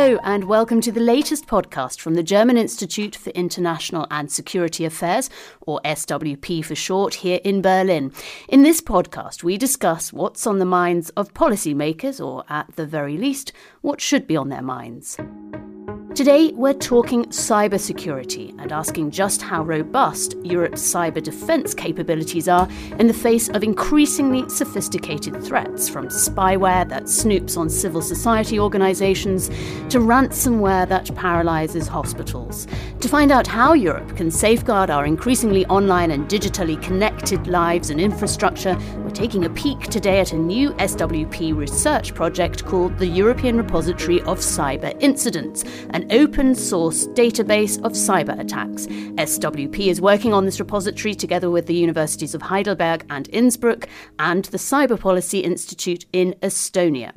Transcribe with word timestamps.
Hello, 0.00 0.18
and 0.24 0.44
welcome 0.44 0.80
to 0.80 0.90
the 0.90 0.98
latest 0.98 1.46
podcast 1.46 2.00
from 2.00 2.14
the 2.14 2.22
German 2.22 2.56
Institute 2.56 3.14
for 3.14 3.28
International 3.32 4.06
and 4.10 4.32
Security 4.32 4.86
Affairs, 4.86 5.28
or 5.60 5.78
SWP 5.84 6.64
for 6.64 6.74
short, 6.74 7.16
here 7.16 7.38
in 7.44 7.60
Berlin. 7.60 8.10
In 8.48 8.62
this 8.62 8.80
podcast, 8.80 9.42
we 9.42 9.58
discuss 9.58 10.10
what's 10.10 10.46
on 10.46 10.58
the 10.58 10.64
minds 10.64 11.10
of 11.18 11.34
policymakers, 11.34 12.18
or 12.18 12.44
at 12.48 12.76
the 12.76 12.86
very 12.86 13.18
least, 13.18 13.52
what 13.82 14.00
should 14.00 14.26
be 14.26 14.38
on 14.38 14.48
their 14.48 14.62
minds. 14.62 15.18
Today, 16.14 16.50
we're 16.56 16.74
talking 16.74 17.24
cybersecurity 17.26 18.52
and 18.58 18.72
asking 18.72 19.12
just 19.12 19.40
how 19.40 19.62
robust 19.62 20.36
Europe's 20.42 20.82
cyber 20.82 21.22
defense 21.22 21.72
capabilities 21.72 22.48
are 22.48 22.68
in 22.98 23.06
the 23.06 23.14
face 23.14 23.48
of 23.50 23.62
increasingly 23.62 24.46
sophisticated 24.48 25.40
threats, 25.42 25.88
from 25.88 26.08
spyware 26.08 26.86
that 26.88 27.04
snoops 27.04 27.56
on 27.56 27.70
civil 27.70 28.02
society 28.02 28.58
organizations 28.58 29.48
to 29.88 29.98
ransomware 29.98 30.86
that 30.88 31.14
paralyzes 31.14 31.86
hospitals. 31.86 32.66
To 32.98 33.08
find 33.08 33.30
out 33.30 33.46
how 33.46 33.72
Europe 33.72 34.16
can 34.16 34.32
safeguard 34.32 34.90
our 34.90 35.06
increasingly 35.06 35.64
online 35.66 36.10
and 36.10 36.28
digitally 36.28 36.80
connected 36.82 37.46
lives 37.46 37.88
and 37.88 38.00
infrastructure, 38.00 38.76
we're 38.98 39.10
taking 39.10 39.44
a 39.44 39.50
peek 39.50 39.80
today 39.82 40.18
at 40.18 40.32
a 40.32 40.36
new 40.36 40.70
SWP 40.72 41.56
research 41.56 42.14
project 42.14 42.66
called 42.66 42.98
the 42.98 43.06
European 43.06 43.56
Repository 43.56 44.20
of 44.22 44.40
Cyber 44.40 44.94
Incidents, 45.00 45.64
an 46.00 46.12
open 46.12 46.54
source 46.54 47.06
database 47.08 47.76
of 47.84 47.92
cyber 47.92 48.38
attacks. 48.40 48.86
SWP 48.86 49.88
is 49.88 50.00
working 50.00 50.32
on 50.32 50.46
this 50.46 50.58
repository 50.58 51.14
together 51.14 51.50
with 51.50 51.66
the 51.66 51.74
universities 51.74 52.34
of 52.34 52.42
Heidelberg 52.42 53.04
and 53.10 53.28
Innsbruck 53.28 53.86
and 54.18 54.46
the 54.46 54.58
Cyber 54.58 54.98
Policy 54.98 55.40
Institute 55.40 56.06
in 56.12 56.34
Estonia. 56.40 57.12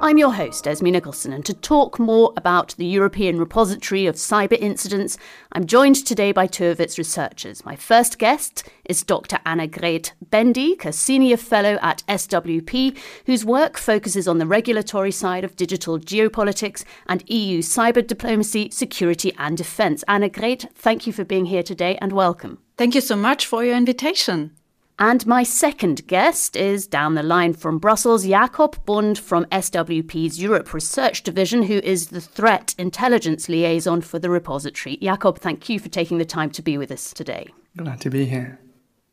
I'm 0.00 0.16
your 0.16 0.32
host, 0.32 0.68
Esme 0.68 0.90
Nicholson, 0.90 1.32
and 1.32 1.44
to 1.44 1.52
talk 1.52 1.98
more 1.98 2.32
about 2.36 2.76
the 2.78 2.86
European 2.86 3.36
Repository 3.36 4.06
of 4.06 4.14
Cyber 4.14 4.56
Incidents, 4.60 5.18
I'm 5.50 5.66
joined 5.66 6.06
today 6.06 6.30
by 6.30 6.46
two 6.46 6.66
of 6.66 6.78
its 6.78 6.98
researchers. 6.98 7.64
My 7.64 7.74
first 7.74 8.16
guest 8.16 8.62
is 8.84 9.02
Dr. 9.02 9.38
Annegret 9.44 10.12
Bendiek, 10.24 10.84
a 10.84 10.92
senior 10.92 11.36
fellow 11.36 11.80
at 11.82 12.04
SWP, 12.08 12.96
whose 13.26 13.44
work 13.44 13.76
focuses 13.76 14.28
on 14.28 14.38
the 14.38 14.46
regulatory 14.46 15.10
side 15.10 15.42
of 15.42 15.56
digital 15.56 15.98
geopolitics 15.98 16.84
and 17.08 17.28
EU 17.28 17.60
cyber 17.60 18.06
diplomacy, 18.06 18.70
security, 18.70 19.32
and 19.36 19.56
defense. 19.56 20.04
Annegret, 20.06 20.72
thank 20.76 21.08
you 21.08 21.12
for 21.12 21.24
being 21.24 21.46
here 21.46 21.64
today 21.64 21.98
and 22.00 22.12
welcome. 22.12 22.58
Thank 22.76 22.94
you 22.94 23.00
so 23.00 23.16
much 23.16 23.46
for 23.46 23.64
your 23.64 23.76
invitation. 23.76 24.57
And 25.00 25.24
my 25.26 25.44
second 25.44 26.08
guest 26.08 26.56
is 26.56 26.88
down 26.88 27.14
the 27.14 27.22
line 27.22 27.52
from 27.52 27.78
Brussels, 27.78 28.26
Jakob 28.26 28.84
Bund 28.84 29.16
from 29.16 29.44
SWP's 29.46 30.40
Europe 30.40 30.74
Research 30.74 31.22
Division, 31.22 31.62
who 31.62 31.74
is 31.74 32.08
the 32.08 32.20
threat 32.20 32.74
intelligence 32.78 33.48
liaison 33.48 34.00
for 34.00 34.18
the 34.18 34.28
repository. 34.28 34.96
Jakob, 35.00 35.38
thank 35.38 35.68
you 35.68 35.78
for 35.78 35.88
taking 35.88 36.18
the 36.18 36.24
time 36.24 36.50
to 36.50 36.62
be 36.62 36.76
with 36.76 36.90
us 36.90 37.12
today. 37.12 37.46
Glad 37.76 38.00
to 38.00 38.10
be 38.10 38.24
here. 38.24 38.58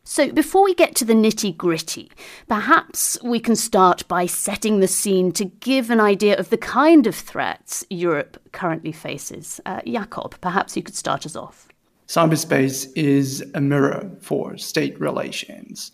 So, 0.07 0.31
before 0.31 0.63
we 0.63 0.73
get 0.73 0.95
to 0.95 1.05
the 1.05 1.13
nitty 1.13 1.55
gritty, 1.55 2.11
perhaps 2.47 3.17
we 3.23 3.39
can 3.39 3.55
start 3.55 4.07
by 4.07 4.25
setting 4.25 4.79
the 4.79 4.87
scene 4.87 5.31
to 5.33 5.45
give 5.45 5.91
an 5.91 5.99
idea 5.99 6.35
of 6.37 6.49
the 6.49 6.57
kind 6.57 7.05
of 7.05 7.15
threats 7.15 7.85
Europe 7.91 8.39
currently 8.51 8.91
faces. 8.91 9.59
Uh, 9.65 9.81
Jakob, 9.85 10.39
perhaps 10.41 10.75
you 10.75 10.83
could 10.83 10.95
start 10.95 11.25
us 11.25 11.35
off. 11.35 11.69
Cyberspace 12.07 12.91
is 12.95 13.43
a 13.55 13.61
mirror 13.61 14.11
for 14.21 14.57
state 14.57 14.99
relations. 14.99 15.91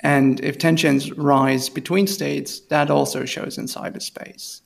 And 0.00 0.38
if 0.40 0.58
tensions 0.58 1.12
rise 1.12 1.70
between 1.70 2.06
states, 2.06 2.60
that 2.68 2.90
also 2.90 3.24
shows 3.24 3.56
in 3.56 3.64
cyberspace. 3.66 4.60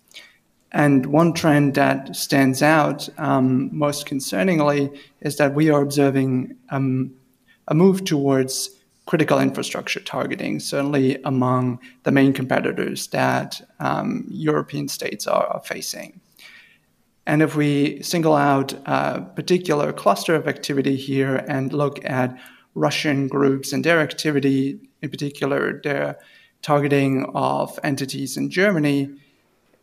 And 0.73 1.07
one 1.07 1.33
trend 1.33 1.75
that 1.75 2.15
stands 2.15 2.63
out 2.63 3.09
um, 3.19 3.71
most 3.73 4.07
concerningly 4.07 4.95
is 5.21 5.37
that 5.37 5.55
we 5.55 5.71
are 5.71 5.81
observing 5.81 6.57
um, 6.71 7.15
a 7.69 7.75
move 7.75 8.05
towards 8.05 8.71
critical 9.07 9.39
infrastructure 9.39 10.01
targeting, 10.01 10.61
certainly 10.61 11.19
among 11.25 11.79
the 12.03 12.13
main 12.13 12.33
competitors 12.33 13.07
that 13.07 13.63
um, 13.81 14.27
European 14.29 14.89
states 14.89 15.27
are, 15.27 15.47
are 15.47 15.63
facing. 15.63 16.21
And 17.29 17.43
if 17.43 17.55
we 17.55 18.01
single 18.03 18.35
out 18.35 18.73
a 18.87 19.21
particular 19.21 19.93
cluster 19.93 20.35
of 20.35 20.49
activity 20.49 20.97
here 20.97 21.45
and 21.47 21.71
look 21.75 22.03
at 22.03 22.35
Russian 22.75 23.29
groups 23.29 23.71
and 23.71 23.85
their 23.85 24.01
activity, 24.01 24.81
in 25.03 25.11
particular 25.11 25.79
their 25.85 26.19
targeting 26.63 27.31
of 27.35 27.79
entities 27.85 28.39
in 28.39 28.49
Germany, 28.49 29.11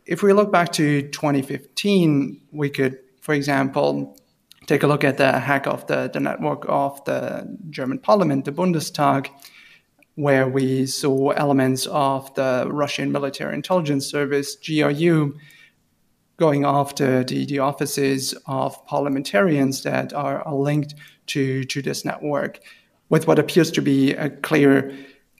if 0.07 0.23
we 0.23 0.33
look 0.33 0.51
back 0.51 0.71
to 0.71 1.03
2015, 1.03 2.41
we 2.51 2.67
could, 2.71 2.97
for 3.21 3.35
example, 3.35 4.17
take 4.65 4.81
a 4.81 4.87
look 4.87 5.03
at 5.03 5.17
the 5.17 5.39
hack 5.39 5.67
of 5.67 5.85
the, 5.85 6.09
the 6.11 6.19
network 6.19 6.65
of 6.67 7.05
the 7.05 7.59
German 7.69 7.99
parliament, 7.99 8.45
the 8.45 8.51
Bundestag, 8.51 9.29
where 10.15 10.49
we 10.49 10.87
saw 10.87 11.29
elements 11.29 11.85
of 11.91 12.33
the 12.33 12.67
Russian 12.71 13.11
military 13.11 13.53
intelligence 13.53 14.07
service, 14.07 14.55
GRU, 14.55 15.37
going 16.37 16.65
after 16.65 17.23
the, 17.23 17.45
the 17.45 17.59
offices 17.59 18.33
of 18.45 18.85
parliamentarians 18.85 19.83
that 19.83 20.13
are, 20.13 20.41
are 20.41 20.55
linked 20.55 20.95
to, 21.27 21.63
to 21.65 21.81
this 21.81 22.03
network 22.05 22.59
with 23.09 23.27
what 23.27 23.39
appears 23.39 23.71
to 23.71 23.81
be 23.81 24.13
a 24.13 24.29
clear 24.29 24.91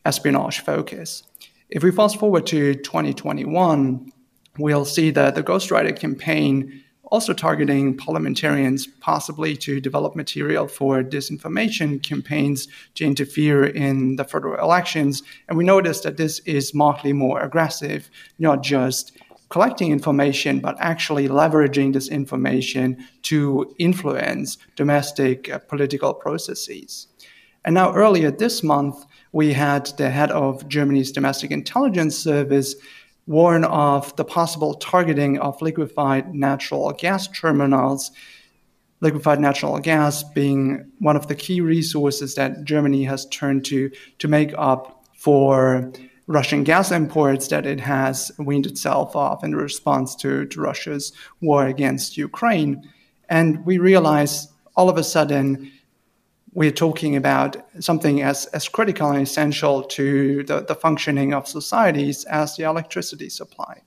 espionage 0.05 0.59
focus. 0.59 1.23
If 1.69 1.83
we 1.83 1.91
fast 1.91 2.19
forward 2.19 2.45
to 2.47 2.75
2021, 2.75 4.11
we'll 4.57 4.85
see 4.85 5.11
that 5.11 5.35
the 5.35 5.43
Ghostwriter 5.43 5.97
campaign 5.97 6.83
also 7.11 7.33
targeting 7.33 7.95
parliamentarians, 7.95 8.87
possibly 8.99 9.55
to 9.55 9.79
develop 9.79 10.15
material 10.15 10.67
for 10.67 11.03
disinformation 11.03 12.01
campaigns 12.01 12.67
to 12.95 13.05
interfere 13.05 13.65
in 13.65 14.15
the 14.15 14.23
federal 14.23 14.59
elections. 14.59 15.21
And 15.47 15.57
we 15.57 15.63
notice 15.63 16.01
that 16.01 16.17
this 16.17 16.39
is 16.39 16.73
markedly 16.73 17.13
more 17.13 17.41
aggressive, 17.41 18.09
not 18.39 18.63
just 18.63 19.17
collecting 19.55 19.89
information, 19.89 20.59
but 20.59 20.75
actually 20.81 21.29
leveraging 21.29 21.93
this 21.93 22.09
information 22.09 22.97
to 23.21 23.73
influence 23.79 24.57
domestic 24.75 25.49
uh, 25.49 25.57
political 25.59 26.13
processes. 26.13 27.07
And 27.63 27.73
now, 27.73 27.95
earlier 27.95 28.31
this 28.31 28.63
month, 28.63 29.05
we 29.31 29.53
had 29.53 29.85
the 29.97 30.09
head 30.09 30.29
of 30.29 30.67
Germany's 30.67 31.09
domestic 31.09 31.51
intelligence 31.51 32.17
service 32.17 32.75
warn 33.27 33.63
of 33.63 34.13
the 34.17 34.25
possible 34.25 34.73
targeting 34.73 35.39
of 35.39 35.61
liquefied 35.61 36.35
natural 36.35 36.91
gas 36.91 37.25
terminals. 37.29 38.11
Liquefied 38.99 39.39
natural 39.39 39.79
gas 39.79 40.21
being 40.21 40.91
one 40.99 41.15
of 41.15 41.27
the 41.27 41.35
key 41.35 41.61
resources 41.61 42.35
that 42.35 42.65
Germany 42.65 43.05
has 43.05 43.25
turned 43.27 43.63
to 43.67 43.89
to 44.19 44.27
make 44.27 44.53
up 44.57 45.05
for 45.13 45.93
Russian 46.27 46.63
gas 46.63 46.91
imports 46.91 47.47
that 47.49 47.65
it 47.65 47.79
has 47.79 48.31
weaned 48.39 48.65
itself 48.65 49.15
off 49.15 49.43
in 49.43 49.55
response 49.55 50.15
to, 50.15 50.45
to 50.47 50.61
Russia's 50.61 51.13
war 51.41 51.67
against 51.67 52.17
Ukraine. 52.17 52.89
And 53.29 53.65
we 53.65 53.77
realize 53.77 54.47
all 54.75 54.89
of 54.89 54.97
a 54.97 55.03
sudden 55.03 55.71
we're 56.53 56.71
talking 56.71 57.15
about 57.15 57.57
something 57.79 58.21
as, 58.21 58.45
as 58.47 58.67
critical 58.67 59.11
and 59.11 59.21
essential 59.21 59.83
to 59.83 60.43
the, 60.43 60.61
the 60.61 60.73
functioning 60.73 61.33
of 61.33 61.47
societies 61.47 62.23
as 62.25 62.55
the 62.55 62.63
electricity 62.63 63.29
supply. 63.29 63.81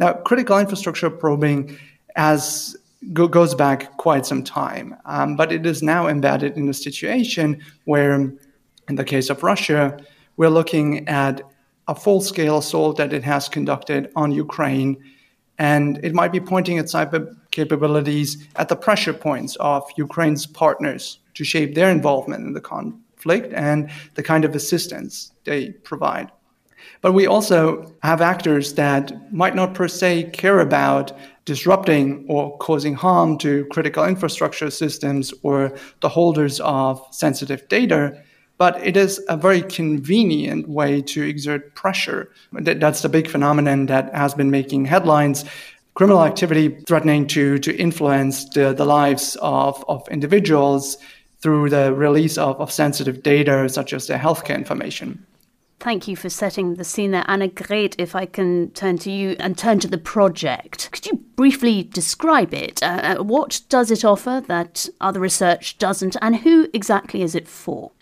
Now, 0.00 0.14
critical 0.14 0.58
infrastructure 0.58 1.10
probing 1.10 1.78
as 2.16 2.74
go, 3.12 3.28
goes 3.28 3.54
back 3.54 3.96
quite 3.98 4.26
some 4.26 4.42
time, 4.42 4.96
um, 5.04 5.36
but 5.36 5.52
it 5.52 5.66
is 5.66 5.82
now 5.82 6.08
embedded 6.08 6.56
in 6.56 6.68
a 6.68 6.74
situation 6.74 7.62
where, 7.84 8.14
in 8.88 8.94
the 8.96 9.04
case 9.04 9.30
of 9.30 9.42
Russia, 9.42 9.98
we're 10.38 10.48
looking 10.48 11.06
at 11.08 11.42
a 11.88 11.94
full 11.94 12.20
scale 12.20 12.58
assault 12.58 12.96
that 12.96 13.12
it 13.12 13.24
has 13.24 13.48
conducted 13.48 14.10
on 14.16 14.32
Ukraine. 14.32 14.96
And 15.58 15.98
it 16.04 16.14
might 16.14 16.32
be 16.32 16.40
pointing 16.40 16.78
its 16.78 16.94
cyber 16.94 17.34
capabilities 17.50 18.46
at 18.56 18.68
the 18.68 18.76
pressure 18.76 19.14
points 19.14 19.56
of 19.56 19.84
Ukraine's 19.96 20.46
partners 20.46 21.20
to 21.34 21.44
shape 21.44 21.74
their 21.74 21.90
involvement 21.90 22.46
in 22.46 22.52
the 22.52 22.60
conflict 22.60 23.52
and 23.54 23.90
the 24.14 24.22
kind 24.22 24.44
of 24.44 24.54
assistance 24.54 25.32
they 25.44 25.70
provide. 25.70 26.30
But 27.00 27.12
we 27.12 27.26
also 27.26 27.94
have 28.02 28.20
actors 28.20 28.74
that 28.74 29.32
might 29.32 29.54
not 29.54 29.74
per 29.74 29.88
se 29.88 30.30
care 30.32 30.60
about 30.60 31.12
disrupting 31.44 32.26
or 32.28 32.56
causing 32.58 32.94
harm 32.94 33.38
to 33.38 33.64
critical 33.66 34.04
infrastructure 34.04 34.70
systems 34.70 35.32
or 35.42 35.76
the 36.00 36.08
holders 36.08 36.60
of 36.60 37.06
sensitive 37.10 37.68
data, 37.68 38.20
but 38.58 38.80
it 38.84 38.96
is 38.96 39.22
a 39.28 39.36
very 39.36 39.62
convenient 39.62 40.68
way 40.68 41.02
to 41.02 41.22
exert 41.22 41.74
pressure. 41.74 42.30
That's 42.52 43.02
the 43.02 43.08
big 43.08 43.28
phenomenon 43.28 43.86
that 43.86 44.14
has 44.14 44.34
been 44.34 44.50
making 44.50 44.86
headlines. 44.86 45.44
Criminal 45.94 46.24
activity 46.24 46.78
threatening 46.86 47.26
to, 47.28 47.58
to 47.58 47.74
influence 47.76 48.44
the, 48.50 48.72
the 48.72 48.84
lives 48.84 49.36
of, 49.40 49.84
of 49.88 50.06
individuals 50.08 50.98
through 51.40 51.70
the 51.70 51.94
release 51.94 52.38
of, 52.38 52.60
of 52.60 52.72
sensitive 52.72 53.22
data, 53.22 53.68
such 53.68 53.92
as 53.92 54.06
their 54.06 54.18
healthcare 54.18 54.56
information. 54.56 55.24
Thank 55.78 56.08
you 56.08 56.16
for 56.16 56.30
setting 56.30 56.74
the 56.74 56.84
scene 56.84 57.10
there. 57.10 57.24
Annegret, 57.24 57.94
if 57.98 58.16
I 58.16 58.24
can 58.24 58.70
turn 58.70 58.96
to 58.98 59.10
you 59.10 59.36
and 59.38 59.56
turn 59.58 59.78
to 59.80 59.88
the 59.88 59.98
project. 59.98 60.88
Could 60.90 61.06
you 61.06 61.16
briefly 61.36 61.82
describe 61.82 62.54
it? 62.54 62.82
Uh, 62.82 63.16
uh, 63.18 63.22
what 63.22 63.60
does 63.68 63.90
it 63.90 64.04
offer 64.04 64.42
that 64.46 64.88
other 65.02 65.20
research 65.20 65.76
doesn't, 65.76 66.16
and 66.22 66.36
who 66.36 66.68
exactly 66.72 67.20
is 67.20 67.34
it 67.34 67.46
for? 67.46 67.92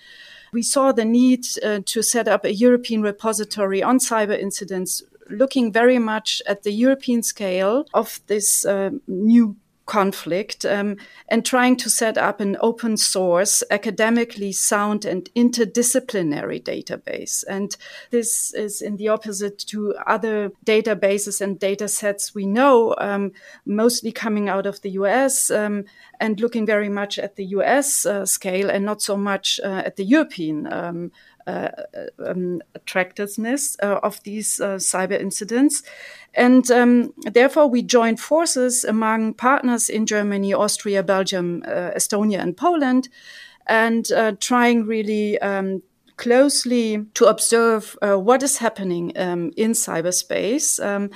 We 0.54 0.62
saw 0.62 0.92
the 0.92 1.04
need 1.04 1.46
uh, 1.64 1.80
to 1.84 2.00
set 2.00 2.28
up 2.28 2.44
a 2.44 2.54
European 2.54 3.02
repository 3.02 3.82
on 3.82 3.98
cyber 3.98 4.38
incidents 4.38 5.02
looking 5.28 5.72
very 5.72 5.98
much 5.98 6.40
at 6.46 6.62
the 6.62 6.70
European 6.70 7.24
scale 7.24 7.86
of 7.92 8.20
this 8.28 8.64
uh, 8.64 8.90
new 9.08 9.56
conflict 9.86 10.64
um, 10.64 10.96
and 11.28 11.44
trying 11.44 11.76
to 11.76 11.90
set 11.90 12.16
up 12.16 12.40
an 12.40 12.56
open 12.60 12.96
source, 12.96 13.62
academically 13.70 14.52
sound 14.52 15.04
and 15.04 15.28
interdisciplinary 15.36 16.62
database. 16.62 17.44
And 17.48 17.76
this 18.10 18.54
is 18.54 18.80
in 18.80 18.96
the 18.96 19.08
opposite 19.08 19.58
to 19.66 19.94
other 20.06 20.52
databases 20.64 21.40
and 21.40 21.58
data 21.58 21.88
sets 21.88 22.34
we 22.34 22.46
know, 22.46 22.94
um, 22.98 23.32
mostly 23.66 24.12
coming 24.12 24.48
out 24.48 24.66
of 24.66 24.80
the 24.82 24.90
US 24.90 25.50
um, 25.50 25.84
and 26.20 26.40
looking 26.40 26.66
very 26.66 26.88
much 26.88 27.18
at 27.18 27.36
the 27.36 27.46
US 27.46 28.06
uh, 28.06 28.24
scale 28.24 28.70
and 28.70 28.84
not 28.84 29.02
so 29.02 29.16
much 29.16 29.60
uh, 29.62 29.82
at 29.84 29.96
the 29.96 30.04
European 30.04 31.10
uh, 31.46 31.68
um, 32.24 32.62
attractiveness 32.74 33.76
uh, 33.82 34.00
of 34.02 34.22
these 34.22 34.60
uh, 34.60 34.76
cyber 34.76 35.20
incidents. 35.20 35.82
And 36.34 36.70
um, 36.70 37.12
therefore, 37.32 37.68
we 37.68 37.82
joined 37.82 38.20
forces 38.20 38.84
among 38.84 39.34
partners 39.34 39.88
in 39.88 40.06
Germany, 40.06 40.52
Austria, 40.52 41.02
Belgium, 41.02 41.62
Estonia, 41.62 42.40
and 42.40 42.56
Poland, 42.56 43.08
and 43.66 44.06
trying 44.40 44.84
really 44.84 45.38
um, 45.40 45.82
closely 46.16 47.04
to 47.14 47.26
observe 47.26 47.96
uh, 48.02 48.18
what 48.18 48.42
is 48.42 48.58
happening 48.58 49.12
um, 49.16 49.52
in 49.56 49.72
cyberspace. 49.72 50.84
Um, 50.84 51.10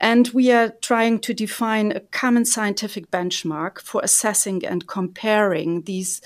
and 0.00 0.28
we 0.28 0.50
are 0.50 0.70
trying 0.80 1.20
to 1.20 1.34
define 1.34 1.92
a 1.92 2.00
common 2.00 2.44
scientific 2.44 3.10
benchmark 3.10 3.80
for 3.80 4.00
assessing 4.02 4.64
and 4.64 4.86
comparing 4.86 5.82
these 5.82 6.20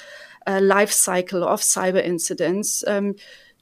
uh, 0.47 0.61
life 0.63 0.93
cycle 0.93 1.45
of 1.45 1.61
cyber 1.61 2.05
incidents 2.05 2.85
um, 2.87 3.15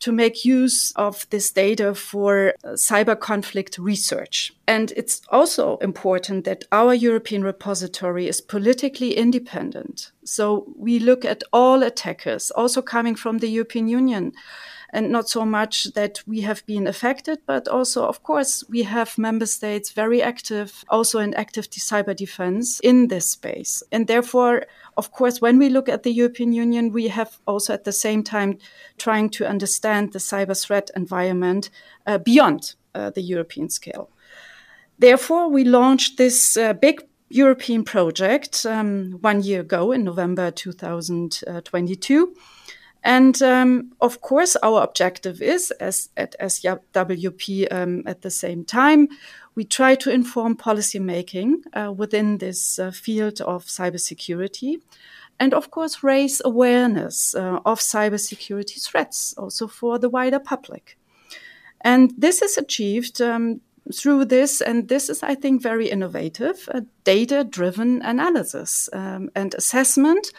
to 0.03 0.11
make 0.11 0.45
use 0.45 0.93
of 0.97 1.29
this 1.31 1.53
data 1.53 1.95
for 1.95 2.55
uh, 2.65 2.71
cyber 2.71 3.19
conflict 3.19 3.79
research. 3.79 4.53
And 4.67 4.93
it's 4.97 5.23
also 5.29 5.77
important 5.77 6.45
that 6.45 6.65
our 6.73 6.93
European 6.93 7.45
repository 7.45 8.27
is 8.27 8.41
politically 8.41 9.17
independent. 9.17 10.11
So 10.25 10.67
we 10.77 10.99
look 10.99 11.25
at 11.25 11.45
all 11.53 11.85
attackers, 11.85 12.51
also 12.51 12.83
coming 12.83 13.15
from 13.15 13.39
the 13.39 13.49
European 13.49 13.87
Union 13.87 14.33
and 14.93 15.11
not 15.11 15.29
so 15.29 15.45
much 15.47 15.85
that 15.95 16.23
we 16.27 16.43
have 16.43 16.65
been 16.67 16.87
affected, 16.87 17.39
but 17.47 17.67
also, 17.67 18.05
of 18.05 18.23
course, 18.23 18.63
we 18.69 18.83
have 18.83 19.17
member 19.17 19.47
states 19.47 19.91
very 19.91 20.23
active, 20.23 20.85
also 20.89 21.19
in 21.19 21.33
active 21.35 21.71
cyber 21.71 22.15
defense 22.15 22.79
in 22.81 23.09
this 23.09 23.31
space. 23.31 23.83
And 23.91 24.07
therefore, 24.07 24.67
of 24.97 25.11
course, 25.11 25.41
when 25.41 25.59
we 25.59 25.71
look 25.71 25.89
at 25.89 26.03
the 26.03 26.13
European 26.13 26.53
Union, 26.53 26.93
we 26.93 27.09
have 27.09 27.39
also 27.47 27.73
at 27.73 27.85
the 27.85 27.93
same 27.93 28.23
time 28.23 28.59
trying 28.99 29.31
to 29.31 29.49
understand 29.49 30.13
the 30.13 30.19
cyber 30.19 30.61
threat 30.61 30.91
environment 30.95 31.71
uh, 32.07 32.19
beyond 32.19 32.75
uh, 32.95 33.11
the 33.11 33.23
European 33.23 33.71
scale. 33.71 34.11
Therefore, 34.99 35.49
we 35.49 35.65
launched 35.65 36.19
this 36.19 36.57
uh, 36.57 36.75
big 36.75 37.03
European 37.31 37.83
project 37.83 38.67
um, 38.67 39.19
one 39.23 39.43
year 39.43 39.63
ago 39.63 39.91
in 39.93 40.05
November 40.05 40.51
2022 40.51 42.35
and 43.03 43.41
um, 43.43 43.93
of 44.01 44.21
course, 44.21 44.57
our 44.63 44.83
objective 44.83 45.43
is, 45.43 45.71
as 45.73 46.11
at 46.17 46.37
SWP 46.39 47.73
um, 47.73 48.03
at 48.07 48.23
the 48.23 48.31
same 48.31 48.65
time, 48.65 49.09
we 49.55 49.65
try 49.65 49.97
to 49.97 50.11
inform 50.11 50.57
policymaking 50.57 51.55
uh, 51.75 51.93
within 51.93 52.39
this 52.39 52.79
uh, 52.79 52.91
field 52.93 53.41
of 53.41 53.65
cybersecurity. 53.65 54.77
And 55.41 55.53
of 55.53 55.71
course, 55.71 56.05
raise 56.05 56.41
awareness 56.45 57.35
uh, 57.35 57.59
of 57.67 57.81
cybersecurity 57.81 58.83
threats 58.83 59.35
also 59.37 59.67
for 59.67 59.99
the 59.99 60.09
wider 60.09 60.39
public. 60.39 60.97
And 61.81 62.13
this 62.17 62.41
is 62.41 62.57
achieved 62.57 63.21
um, 63.21 63.61
through 63.93 64.27
this, 64.27 64.61
and 64.61 64.89
this 64.89 65.09
is, 65.09 65.25
I 65.25 65.35
think, 65.35 65.61
very 65.61 65.91
innovative, 65.91 66.69
data 67.03 67.43
driven 67.43 68.01
analysis 68.03 68.89
um, 68.93 69.31
and 69.35 69.53
assessment 69.55 70.31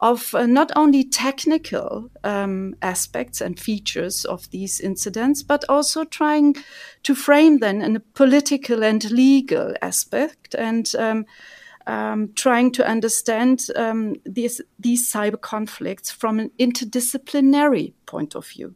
of 0.00 0.34
uh, 0.34 0.46
not 0.46 0.72
only 0.76 1.04
technical 1.04 2.10
um, 2.24 2.74
aspects 2.80 3.40
and 3.40 3.60
features 3.60 4.24
of 4.24 4.50
these 4.50 4.80
incidents, 4.80 5.42
but 5.42 5.64
also 5.68 6.04
trying 6.04 6.56
to 7.02 7.14
frame 7.14 7.58
them 7.58 7.82
in 7.82 7.96
a 7.96 8.00
political 8.00 8.82
and 8.82 9.10
legal 9.10 9.74
aspect 9.82 10.54
and 10.54 10.94
um, 10.98 11.26
um, 11.86 12.32
trying 12.34 12.72
to 12.72 12.86
understand 12.86 13.66
um, 13.76 14.16
these, 14.24 14.60
these 14.78 15.10
cyber 15.10 15.40
conflicts 15.40 16.10
from 16.10 16.38
an 16.38 16.50
interdisciplinary 16.58 17.92
point 18.06 18.34
of 18.34 18.46
view. 18.46 18.74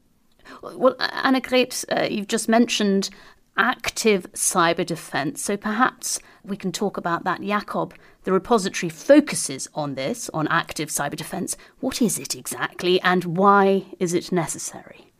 Well, 0.63 0.95
Annegret, 0.97 1.85
uh, 1.91 2.07
you've 2.11 2.29
just 2.29 2.49
mentioned 2.51 3.09
active 3.57 4.31
cyber 4.33 4.85
defense. 4.85 5.43
So 5.43 5.57
perhaps 5.57 6.19
we 6.45 6.57
can 6.57 6.73
talk 6.73 6.97
about 6.97 7.25
that. 7.25 7.41
Jakob, 7.41 7.95
the 8.25 8.33
repository 8.33 8.91
focuses 8.91 9.69
on 9.75 9.95
this, 9.95 10.29
on 10.35 10.49
active 10.49 10.89
cyber 10.89 11.17
defense. 11.17 11.57
What 11.81 12.03
is 12.03 12.19
it 12.19 12.35
exactly 12.35 13.01
and 13.03 13.25
why 13.25 13.85
is 14.01 14.15
it 14.15 14.33
necessary? 14.33 15.13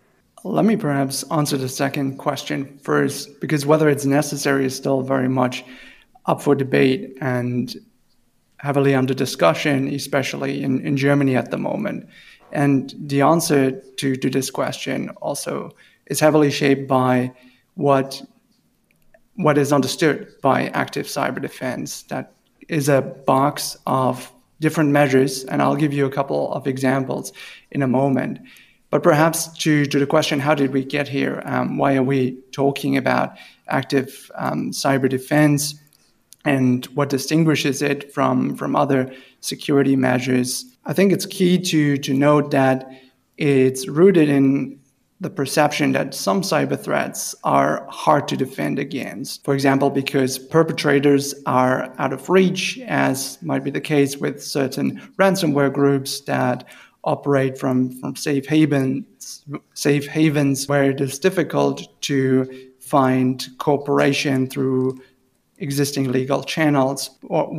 Let 0.43 0.65
me 0.65 0.77
perhaps 0.77 1.23
answer 1.31 1.57
the 1.57 1.69
second 1.69 2.19
question 2.19 2.79
first, 2.79 3.41
because 3.41 3.65
whether 3.65 3.89
it's 3.89 4.05
necessary 4.05 4.67
is 4.67 4.77
still 4.77 5.01
very 5.01 5.29
much 5.29 5.65
up 6.27 6.43
for 6.43 6.55
debate 6.55 7.17
and 7.21 7.75
heavily 8.59 8.95
under 8.95 9.15
discussion, 9.15 9.89
especially 9.89 10.63
in, 10.63 10.81
in 10.87 10.97
Germany 10.97 11.37
at 11.37 11.51
the 11.51 11.59
moment. 11.59 12.09
And 12.53 12.95
the 12.99 13.21
answer 13.21 13.73
to, 13.73 14.17
to 14.17 14.31
this 14.31 14.51
question 14.51 15.11
also 15.23 15.71
is 16.07 16.21
heavily 16.21 16.51
shaped 16.51 16.89
by 16.89 17.33
what 17.75 18.23
what 19.37 19.59
is 19.59 19.73
understood 19.73 20.29
by 20.43 20.69
active 20.69 21.07
cyber 21.07 21.43
defense. 21.43 22.03
That 22.05 22.33
is 22.69 22.89
a 22.89 23.03
box 23.03 23.77
of 23.87 24.33
different 24.61 24.91
measures, 24.91 25.45
and 25.45 25.61
I'll 25.61 25.77
give 25.77 25.93
you 25.93 26.07
a 26.07 26.11
couple 26.11 26.53
of 26.53 26.67
examples 26.67 27.33
in 27.71 27.83
a 27.83 27.87
moment. 27.87 28.39
But 28.91 29.03
perhaps 29.03 29.49
to, 29.59 29.85
to 29.87 29.99
the 29.99 30.07
question, 30.07 30.39
how 30.39 30.55
did 30.55 30.73
we 30.73 30.85
get 30.85 31.09
here? 31.09 31.43
Um, 31.45 31.79
why 31.79 31.97
are 31.97 32.03
we 32.03 32.39
talking 32.53 32.97
about 32.97 33.37
active 33.69 34.31
um, 34.37 34.71
cyber 34.71 35.09
defense? 35.09 35.75
And 36.45 36.85
what 36.95 37.09
distinguishes 37.09 37.83
it 37.83 38.13
from, 38.13 38.55
from 38.55 38.77
other 38.77 39.13
security 39.41 39.97
measures? 39.97 40.65
I 40.85 40.93
think 40.93 41.13
it's 41.13 41.27
key 41.27 41.59
to, 41.59 41.97
to 41.97 42.15
note 42.15 42.51
that 42.53 42.89
it's 43.37 43.89
rooted 43.89 44.29
in 44.29 44.79
the 45.21 45.31
perception 45.31 45.93
that 45.93 46.15
some 46.15 46.43
cyber 46.43 46.79
threats 46.79 47.35
are 47.45 47.87
hard 47.89 48.29
to 48.29 48.37
defend 48.37 48.79
against. 48.79 49.45
For 49.45 49.55
example, 49.55 49.91
because 49.91 50.39
perpetrators 50.39 51.35
are 51.47 51.95
out 51.99 52.13
of 52.13 52.29
reach, 52.29 52.79
as 52.87 53.39
might 53.43 53.65
be 53.65 53.71
the 53.71 53.81
case 53.81 54.17
with 54.17 54.43
certain 54.43 55.01
ransomware 55.19 55.73
groups 55.73 56.21
that 56.23 56.65
operate 57.05 57.59
from, 57.59 57.93
from 58.01 58.17
safe 58.17 58.47
havens, 58.47 59.45
safe 59.75 60.07
havens 60.07 60.67
where 60.69 60.91
it 60.91 61.01
is 61.01 61.19
difficult 61.19 62.01
to 62.03 62.71
find 62.81 63.49
cooperation 63.59 64.47
through 64.47 65.01
existing 65.65 66.13
legal 66.13 66.45
channels 66.45 67.11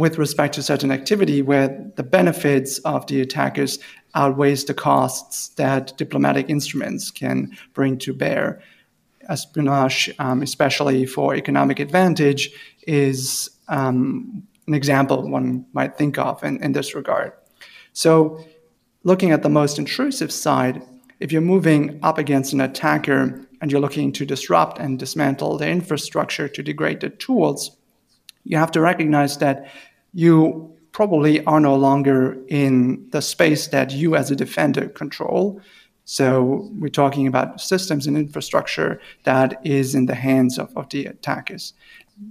with 0.04 0.20
respect 0.20 0.54
to 0.54 0.62
certain 0.62 0.92
activity 0.92 1.42
where 1.42 1.68
the 1.96 2.04
benefits 2.04 2.78
of 2.80 3.06
the 3.08 3.20
attackers 3.20 3.80
outweighs 4.14 4.64
the 4.66 4.76
costs 4.76 5.50
that 5.56 5.98
diplomatic 5.98 6.48
instruments 6.48 7.10
can 7.10 7.58
bring 7.74 7.98
to 7.98 8.14
bear. 8.14 8.62
Espionage, 9.28 10.14
um, 10.20 10.44
especially 10.44 11.08
for 11.08 11.36
economic 11.36 11.80
advantage, 11.80 12.52
is 12.84 13.50
um, 13.70 14.44
an 14.68 14.76
example 14.76 15.28
one 15.28 15.66
might 15.74 15.98
think 15.98 16.20
of 16.20 16.44
in, 16.44 16.64
in 16.64 16.74
this 16.74 16.94
regard. 16.94 17.34
So, 17.94 18.40
looking 19.04 19.32
at 19.32 19.42
the 19.42 19.50
most 19.50 19.80
intrusive 19.80 20.32
side, 20.32 20.84
if 21.20 21.32
you're 21.32 21.42
moving 21.42 22.00
up 22.04 22.20
against 22.20 22.54
an 22.54 22.62
attacker 22.62 23.48
and 23.62 23.72
you're 23.72 23.82
looking 23.82 24.12
to 24.12 24.26
disrupt 24.26 24.78
and 24.78 25.00
dismantle 25.00 25.58
the 25.58 25.68
infrastructure 25.68 26.48
to 26.48 26.62
degrade 26.62 27.00
the 27.00 27.10
tools, 27.10 27.76
you 28.46 28.58
have 28.58 28.72
to 28.72 28.82
recognize 28.82 29.38
that 29.40 29.70
you 30.14 30.72
probably 30.92 31.44
are 31.46 31.60
no 31.60 31.76
longer 31.76 32.38
in 32.48 33.06
the 33.12 33.22
space 33.22 33.68
that 33.68 33.92
you 33.92 34.16
as 34.16 34.32
a 34.32 34.36
defender 34.36 34.88
control. 34.88 35.60
So 36.06 36.70
we're 36.80 36.88
talking 36.88 37.28
about 37.28 37.60
systems 37.60 38.08
and 38.08 38.16
infrastructure 38.16 39.02
that 39.24 39.60
is 39.66 39.94
in 39.94 40.06
the 40.06 40.16
hands 40.16 40.58
of, 40.58 40.72
of 40.78 40.88
the 40.90 41.08
attackers, 41.08 41.74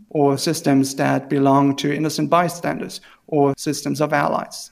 or 0.09 0.39
systems 0.39 0.95
that 0.95 1.29
belong 1.29 1.77
to 1.77 1.95
innocent 1.95 2.31
bystanders, 2.31 3.01
or 3.27 3.53
systems 3.59 4.01
of 4.01 4.13
allies. 4.13 4.71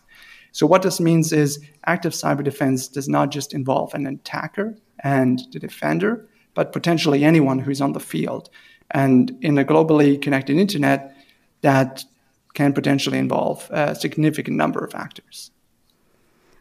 So 0.52 0.66
what 0.66 0.82
this 0.82 1.00
means 1.00 1.32
is 1.32 1.62
active 1.86 2.12
cyber 2.12 2.44
defense 2.44 2.88
does 2.88 3.08
not 3.08 3.30
just 3.30 3.52
involve 3.52 3.92
an 3.92 4.06
attacker 4.06 4.76
and 5.02 5.42
the 5.52 5.58
defender, 5.58 6.28
but 6.54 6.72
potentially 6.72 7.24
anyone 7.24 7.58
who's 7.58 7.80
on 7.80 7.92
the 7.92 8.00
field. 8.00 8.48
And 8.92 9.36
in 9.40 9.58
a 9.58 9.64
globally 9.64 10.20
connected 10.20 10.56
internet, 10.56 11.11
that 11.62 12.04
can 12.54 12.72
potentially 12.72 13.18
involve 13.18 13.68
a 13.70 13.94
significant 13.94 14.56
number 14.56 14.84
of 14.84 14.94
actors. 14.94 15.50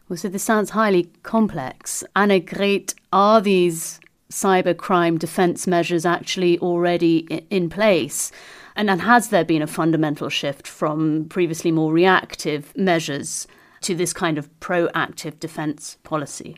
Well, 0.08 0.16
so 0.16 0.28
this 0.28 0.42
sounds 0.42 0.70
highly 0.70 1.10
complex. 1.22 2.02
Annegret, 2.16 2.94
are 3.12 3.40
these 3.40 4.00
cybercrime 4.30 5.18
defense 5.18 5.66
measures 5.66 6.06
actually 6.06 6.58
already 6.58 7.18
in 7.50 7.68
place? 7.68 8.32
And, 8.74 8.88
and 8.90 9.02
has 9.02 9.28
there 9.28 9.44
been 9.44 9.62
a 9.62 9.66
fundamental 9.66 10.28
shift 10.28 10.66
from 10.66 11.26
previously 11.28 11.70
more 11.70 11.92
reactive 11.92 12.76
measures 12.76 13.46
to 13.82 13.94
this 13.94 14.12
kind 14.12 14.38
of 14.38 14.48
proactive 14.60 15.38
defense 15.38 15.98
policy? 16.02 16.56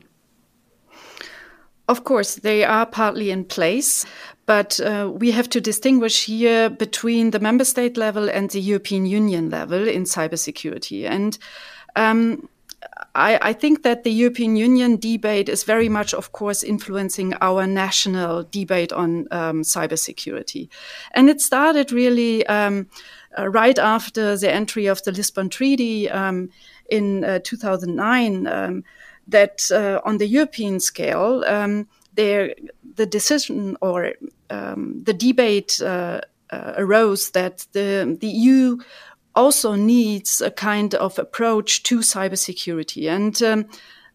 Of 1.86 2.04
course, 2.04 2.36
they 2.36 2.64
are 2.64 2.86
partly 2.86 3.30
in 3.30 3.44
place, 3.44 4.06
but 4.46 4.80
uh, 4.80 5.10
we 5.12 5.30
have 5.32 5.48
to 5.50 5.60
distinguish 5.60 6.24
here 6.24 6.70
between 6.70 7.30
the 7.30 7.40
member 7.40 7.64
state 7.64 7.96
level 7.96 8.30
and 8.30 8.50
the 8.50 8.60
European 8.60 9.04
Union 9.04 9.50
level 9.50 9.86
in 9.86 10.04
cybersecurity. 10.04 11.04
And 11.08 11.38
um, 11.94 12.48
I, 13.14 13.38
I, 13.40 13.52
think 13.52 13.82
that 13.82 14.02
the 14.02 14.10
European 14.10 14.56
Union 14.56 14.96
debate 14.96 15.48
is 15.48 15.64
very 15.64 15.88
much, 15.88 16.14
of 16.14 16.32
course, 16.32 16.62
influencing 16.62 17.34
our 17.40 17.66
national 17.66 18.44
debate 18.44 18.92
on 18.92 19.26
um, 19.30 19.62
cybersecurity. 19.62 20.68
And 21.12 21.30
it 21.30 21.40
started 21.40 21.92
really 21.92 22.46
um, 22.46 22.88
uh, 23.38 23.48
right 23.48 23.78
after 23.78 24.36
the 24.36 24.52
entry 24.52 24.86
of 24.86 25.02
the 25.02 25.12
Lisbon 25.12 25.48
Treaty 25.48 26.10
um, 26.10 26.50
in 26.90 27.24
uh, 27.24 27.38
2009 27.44 28.46
um, 28.46 28.84
that 29.28 29.70
uh, 29.70 30.00
on 30.04 30.18
the 30.18 30.26
European 30.26 30.80
scale, 30.80 31.44
um, 31.46 31.88
there 32.14 32.54
the 32.96 33.06
decision 33.06 33.76
or 33.80 34.12
um, 34.50 35.02
the 35.04 35.14
debate 35.14 35.80
uh, 35.82 36.20
uh, 36.50 36.72
arose 36.76 37.30
that 37.30 37.66
the 37.72 38.16
the 38.20 38.28
EU 38.28 38.78
also 39.34 39.74
needs 39.74 40.40
a 40.40 40.50
kind 40.50 40.94
of 40.94 41.18
approach 41.18 41.82
to 41.84 41.98
cybersecurity 41.98 43.10
and. 43.10 43.42
Um, 43.42 43.66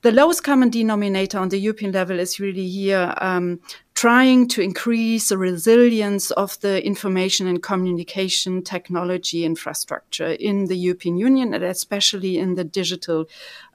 the 0.01 0.11
lowest 0.11 0.43
common 0.43 0.69
denominator 0.69 1.39
on 1.39 1.49
the 1.49 1.57
European 1.57 1.91
level 1.91 2.19
is 2.19 2.39
really 2.39 2.67
here 2.67 3.13
um, 3.17 3.59
trying 3.95 4.47
to 4.47 4.61
increase 4.61 5.27
the 5.27 5.37
resilience 5.37 6.31
of 6.31 6.59
the 6.61 6.85
information 6.85 7.47
and 7.47 7.61
communication 7.61 8.63
technology 8.63 9.43
infrastructure 9.43 10.31
in 10.31 10.67
the 10.67 10.77
European 10.77 11.17
Union 11.17 11.53
and 11.53 11.63
especially 11.63 12.37
in 12.37 12.55
the 12.55 12.63
digital 12.63 13.25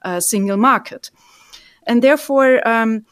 uh, 0.03 0.19
single 0.19 0.57
market. 0.57 1.11
And 1.85 2.01
therefore, 2.01 2.67
um, 2.67 3.05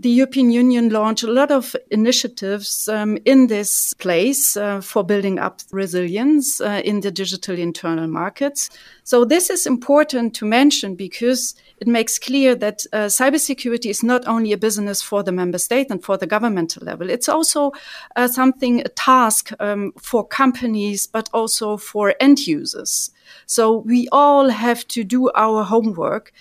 the 0.00 0.10
European 0.10 0.50
Union 0.50 0.90
launched 0.90 1.24
a 1.24 1.32
lot 1.32 1.50
of 1.50 1.74
initiatives 1.90 2.88
um, 2.88 3.18
in 3.24 3.48
this 3.48 3.94
place 3.94 4.56
uh, 4.56 4.80
for 4.80 5.02
building 5.02 5.38
up 5.40 5.60
resilience 5.72 6.60
uh, 6.60 6.80
in 6.84 7.00
the 7.00 7.10
digital 7.10 7.58
internal 7.58 8.06
markets. 8.06 8.70
So 9.02 9.24
this 9.24 9.50
is 9.50 9.66
important 9.66 10.34
to 10.36 10.44
mention 10.44 10.94
because 10.94 11.54
it 11.78 11.88
makes 11.88 12.18
clear 12.18 12.54
that 12.54 12.86
uh, 12.92 13.06
cybersecurity 13.06 13.90
is 13.90 14.02
not 14.04 14.26
only 14.28 14.52
a 14.52 14.58
business 14.58 15.02
for 15.02 15.22
the 15.24 15.32
member 15.32 15.58
state 15.58 15.90
and 15.90 16.02
for 16.02 16.16
the 16.16 16.26
governmental 16.26 16.84
level. 16.84 17.10
It's 17.10 17.28
also 17.28 17.72
uh, 18.14 18.28
something, 18.28 18.80
a 18.82 18.88
task 18.88 19.50
um, 19.58 19.92
for 19.98 20.24
companies, 20.24 21.08
but 21.08 21.28
also 21.32 21.76
for 21.76 22.14
end 22.20 22.46
users. 22.46 23.10
So 23.46 23.78
we 23.78 24.08
all 24.12 24.50
have 24.50 24.86
to 24.88 25.02
do 25.02 25.30
our 25.34 25.64
homework 25.64 26.32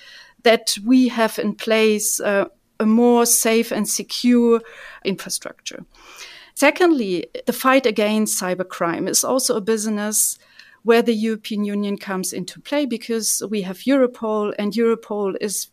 that 0.43 0.77
we 0.85 1.07
have 1.09 1.39
in 1.39 1.55
place 1.55 2.19
uh, 2.19 2.45
a 2.79 2.85
more 2.85 3.25
safe 3.25 3.71
and 3.71 3.87
secure 3.87 4.61
infrastructure. 5.03 5.85
Secondly, 6.53 7.27
the 7.45 7.53
fight 7.53 7.85
against 7.85 8.41
cybercrime 8.41 9.07
is 9.07 9.23
also 9.23 9.55
a 9.55 9.61
business 9.61 10.39
where 10.83 11.01
the 11.01 11.13
European 11.13 11.65
Union 11.65 11.97
comes 11.97 12.33
into 12.33 12.59
play 12.61 12.85
because 12.85 13.43
we 13.49 13.61
have 13.61 13.79
Europol, 13.79 14.53
and 14.57 14.73
Europol 14.73 15.35
is 15.41 15.67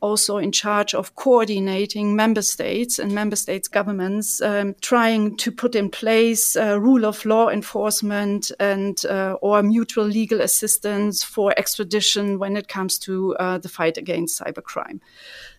also 0.00 0.36
in 0.38 0.52
charge 0.52 0.94
of 0.94 1.14
coordinating 1.16 2.14
member 2.14 2.42
states 2.42 2.98
and 2.98 3.12
member 3.12 3.36
states 3.36 3.68
governments 3.68 4.40
um, 4.40 4.74
trying 4.80 5.36
to 5.36 5.50
put 5.50 5.74
in 5.74 5.90
place 5.90 6.56
uh, 6.56 6.78
rule 6.80 7.04
of 7.04 7.24
law 7.24 7.48
enforcement 7.48 8.52
and 8.60 9.04
uh, 9.06 9.36
or 9.42 9.62
mutual 9.62 10.04
legal 10.04 10.40
assistance 10.40 11.24
for 11.24 11.52
extradition 11.56 12.38
when 12.38 12.56
it 12.56 12.68
comes 12.68 12.98
to 12.98 13.34
uh, 13.36 13.58
the 13.58 13.68
fight 13.68 13.96
against 13.96 14.40
cybercrime. 14.40 15.00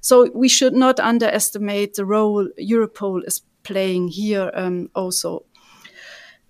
So 0.02 0.30
we 0.34 0.48
should 0.48 0.74
not 0.74 1.00
underestimate 1.00 1.96
the 1.96 2.06
role 2.06 2.48
Europol 2.60 3.22
is 3.28 3.42
playing 3.64 4.08
here 4.08 4.52
um, 4.54 4.90
also. 4.96 5.46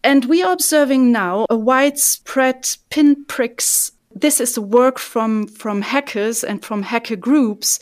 And 0.04 0.26
we 0.26 0.42
are 0.44 0.54
observing 0.54 1.12
now 1.12 1.46
a 1.50 1.58
widespread 1.58 2.70
pinpricks 2.90 3.92
this 4.22 4.40
is 4.40 4.58
work 4.58 5.00
from, 5.00 5.48
from 5.48 5.82
hackers 5.82 6.44
and 6.44 6.64
from 6.64 6.84
hacker 6.84 7.16
groups 7.16 7.80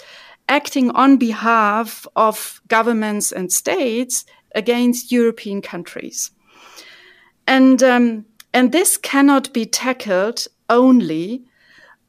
acting 0.49 0.91
on 0.91 1.17
behalf 1.17 2.07
of 2.15 2.61
governments 2.67 3.31
and 3.31 3.51
states 3.51 4.25
against 4.55 5.11
European 5.11 5.61
countries. 5.61 6.31
And, 7.45 7.81
um, 7.83 8.25
and 8.53 8.71
this 8.71 8.97
cannot 8.97 9.53
be 9.53 9.65
tackled 9.65 10.47
only 10.69 11.43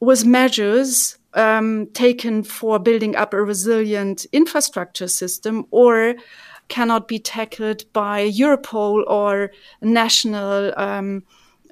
with 0.00 0.24
measures 0.24 1.18
um, 1.34 1.88
taken 1.92 2.42
for 2.42 2.78
building 2.78 3.16
up 3.16 3.34
a 3.34 3.42
resilient 3.42 4.26
infrastructure 4.32 5.08
system 5.08 5.66
or 5.70 6.14
cannot 6.68 7.08
be 7.08 7.18
tackled 7.18 7.90
by 7.92 8.28
Europol 8.28 9.04
or 9.06 9.50
national 9.80 10.72
um, 10.76 11.22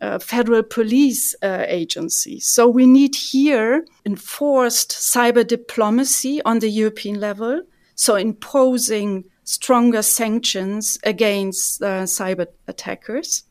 uh, 0.02 0.18
federal 0.18 0.62
police 0.62 1.34
uh, 1.42 1.64
agencies. 1.66 2.46
So 2.46 2.68
we 2.68 2.86
need 2.86 3.14
here 3.14 3.84
enforced 4.04 4.90
cyber 4.90 5.46
diplomacy 5.46 6.42
on 6.42 6.58
the 6.58 6.68
European 6.68 7.20
level. 7.20 7.62
So 7.94 8.16
imposing 8.16 9.24
stronger 9.44 10.02
sanctions 10.02 10.98
against 11.04 11.82
uh, 11.82 12.02
cyber 12.04 12.46
attackers. 12.66 13.44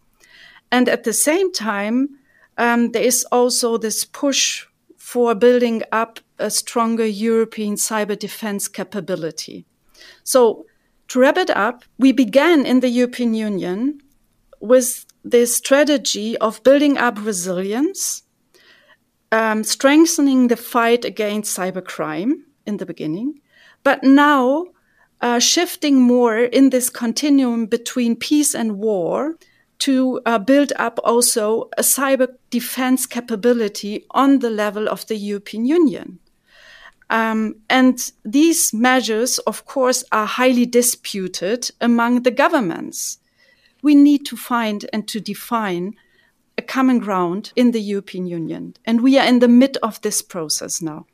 And 0.71 0.89
at 0.89 1.03
the 1.03 1.13
same 1.13 1.51
time, 1.51 2.09
um, 2.57 2.91
there 2.91 3.03
is 3.03 3.25
also 3.31 3.77
this 3.77 4.05
push 4.05 4.65
for 4.97 5.35
building 5.35 5.83
up 5.91 6.19
a 6.37 6.49
stronger 6.49 7.05
European 7.05 7.75
cyber 7.75 8.17
defense 8.17 8.67
capability. 8.67 9.65
So 10.23 10.65
to 11.09 11.19
wrap 11.19 11.37
it 11.37 11.49
up, 11.49 11.85
we 11.97 12.11
began 12.11 12.65
in 12.65 12.79
the 12.79 12.89
European 12.89 13.33
Union 13.33 14.01
with 14.59 15.05
this 15.25 15.55
strategy 15.55 16.37
of 16.37 16.63
building 16.63 16.97
up 16.97 17.17
resilience, 17.25 18.21
um, 19.31 19.63
strengthening 19.63 20.47
the 20.47 20.55
fight 20.55 21.03
against 21.03 21.57
cybercrime 21.57 22.43
in 22.67 22.77
the 22.77 22.85
beginning, 22.85 23.41
but 23.83 24.03
now 24.03 24.67
uh, 25.21 25.39
shifting 25.39 25.99
more 25.99 26.37
in 26.37 26.69
this 26.69 26.91
continuum 26.91 27.65
between 27.65 28.15
peace 28.15 28.53
and 28.53 28.77
war 28.77 29.35
to 29.79 30.21
uh, 30.25 30.37
build 30.37 30.71
up 30.77 30.99
also 31.03 31.69
a 31.77 31.81
cyber 31.81 32.27
defense 32.51 33.07
capability 33.07 34.05
on 34.11 34.39
the 34.39 34.49
level 34.49 34.87
of 34.87 35.07
the 35.07 35.15
European 35.15 35.65
Union. 35.65 36.19
Um, 37.09 37.55
and 37.69 38.11
these 38.23 38.73
measures, 38.73 39.39
of 39.39 39.65
course, 39.65 40.03
are 40.11 40.25
highly 40.25 40.65
disputed 40.65 41.69
among 41.81 42.23
the 42.23 42.31
governments 42.31 43.19
we 43.85 43.93
need 43.93 44.25
to 44.25 44.35
find 44.35 44.89
and 44.91 45.07
to 45.07 45.19
define 45.19 45.93
a 46.57 46.61
common 46.63 46.97
ground 46.97 47.53
in 47.55 47.69
the 47.69 47.79
European 47.79 48.25
Union. 48.25 48.73
And 48.83 49.03
we 49.03 49.19
are 49.19 49.27
in 49.27 49.39
the 49.39 49.47
mid 49.47 49.77
of 49.83 50.01
this 50.01 50.23
process 50.23 50.81
now. 50.81 51.05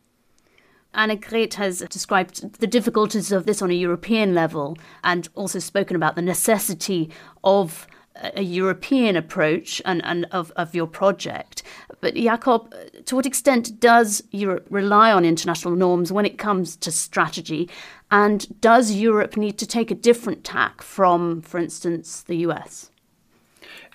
Annegret 0.96 1.56
has 1.56 1.80
described 1.90 2.60
the 2.60 2.68
difficulties 2.68 3.34
of 3.34 3.46
this 3.46 3.62
on 3.62 3.72
a 3.72 3.82
European 3.88 4.34
level 4.34 4.78
and 5.04 5.28
also 5.36 5.60
spoken 5.60 5.98
about 5.98 6.16
the 6.16 6.22
necessity 6.22 7.10
of 7.44 7.88
a 8.16 8.42
European 8.42 9.18
approach 9.18 9.82
and, 9.84 10.02
and 10.06 10.26
of, 10.32 10.52
of 10.56 10.74
your 10.74 10.88
project. 10.88 11.64
But 12.02 12.16
Jakob, 12.16 12.74
uh, 12.74 13.02
to 13.06 13.16
what 13.16 13.26
extent 13.26 13.80
does 13.80 14.24
Europe 14.32 14.66
rely 14.70 15.12
on 15.12 15.24
international 15.24 15.76
norms 15.76 16.12
when 16.12 16.26
it 16.26 16.38
comes 16.38 16.76
to 16.78 16.92
strategy? 16.92 17.70
And 18.10 18.60
does 18.60 18.92
Europe 18.92 19.38
need 19.38 19.58
to 19.60 19.68
take 19.68 19.92
a 19.92 19.96
different 19.96 20.44
tack 20.44 20.82
from, 20.82 21.42
for 21.42 21.60
instance, 21.60 22.24
the 22.24 22.38
US? 22.48 22.90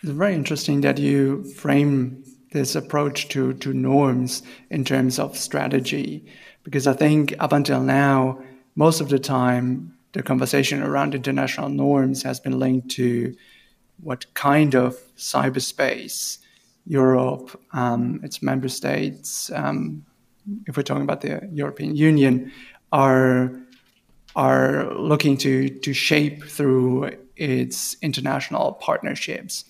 It's 0.02 0.12
very 0.12 0.34
interesting 0.34 0.80
that 0.82 0.98
you 0.98 1.44
frame 1.44 2.24
this 2.52 2.76
approach 2.76 3.28
to, 3.28 3.52
to 3.54 3.74
norms 3.74 4.42
in 4.70 4.84
terms 4.84 5.18
of 5.18 5.36
strategy, 5.36 6.24
because 6.62 6.86
I 6.86 6.92
think 6.92 7.34
up 7.40 7.52
until 7.52 7.82
now, 7.82 8.40
most 8.76 9.00
of 9.00 9.08
the 9.08 9.18
time, 9.18 9.96
the 10.12 10.22
conversation 10.22 10.82
around 10.82 11.14
international 11.14 11.68
norms 11.68 12.22
has 12.22 12.40
been 12.40 12.58
linked 12.58 12.90
to 12.92 13.36
what 14.00 14.32
kind 14.34 14.74
of 14.74 14.96
cyberspace 15.16 16.38
Europe, 16.86 17.60
um, 17.72 18.20
its 18.22 18.42
member 18.42 18.68
states, 18.68 19.50
um, 19.52 20.04
if 20.66 20.76
we're 20.76 20.82
talking 20.82 21.02
about 21.02 21.20
the 21.20 21.48
European 21.52 21.96
Union, 21.96 22.52
are 22.92 23.52
are 24.36 24.92
looking 24.94 25.38
to, 25.38 25.70
to 25.70 25.94
shape 25.94 26.44
through 26.44 27.10
its 27.36 27.96
international 28.02 28.74
partnerships. 28.74 29.64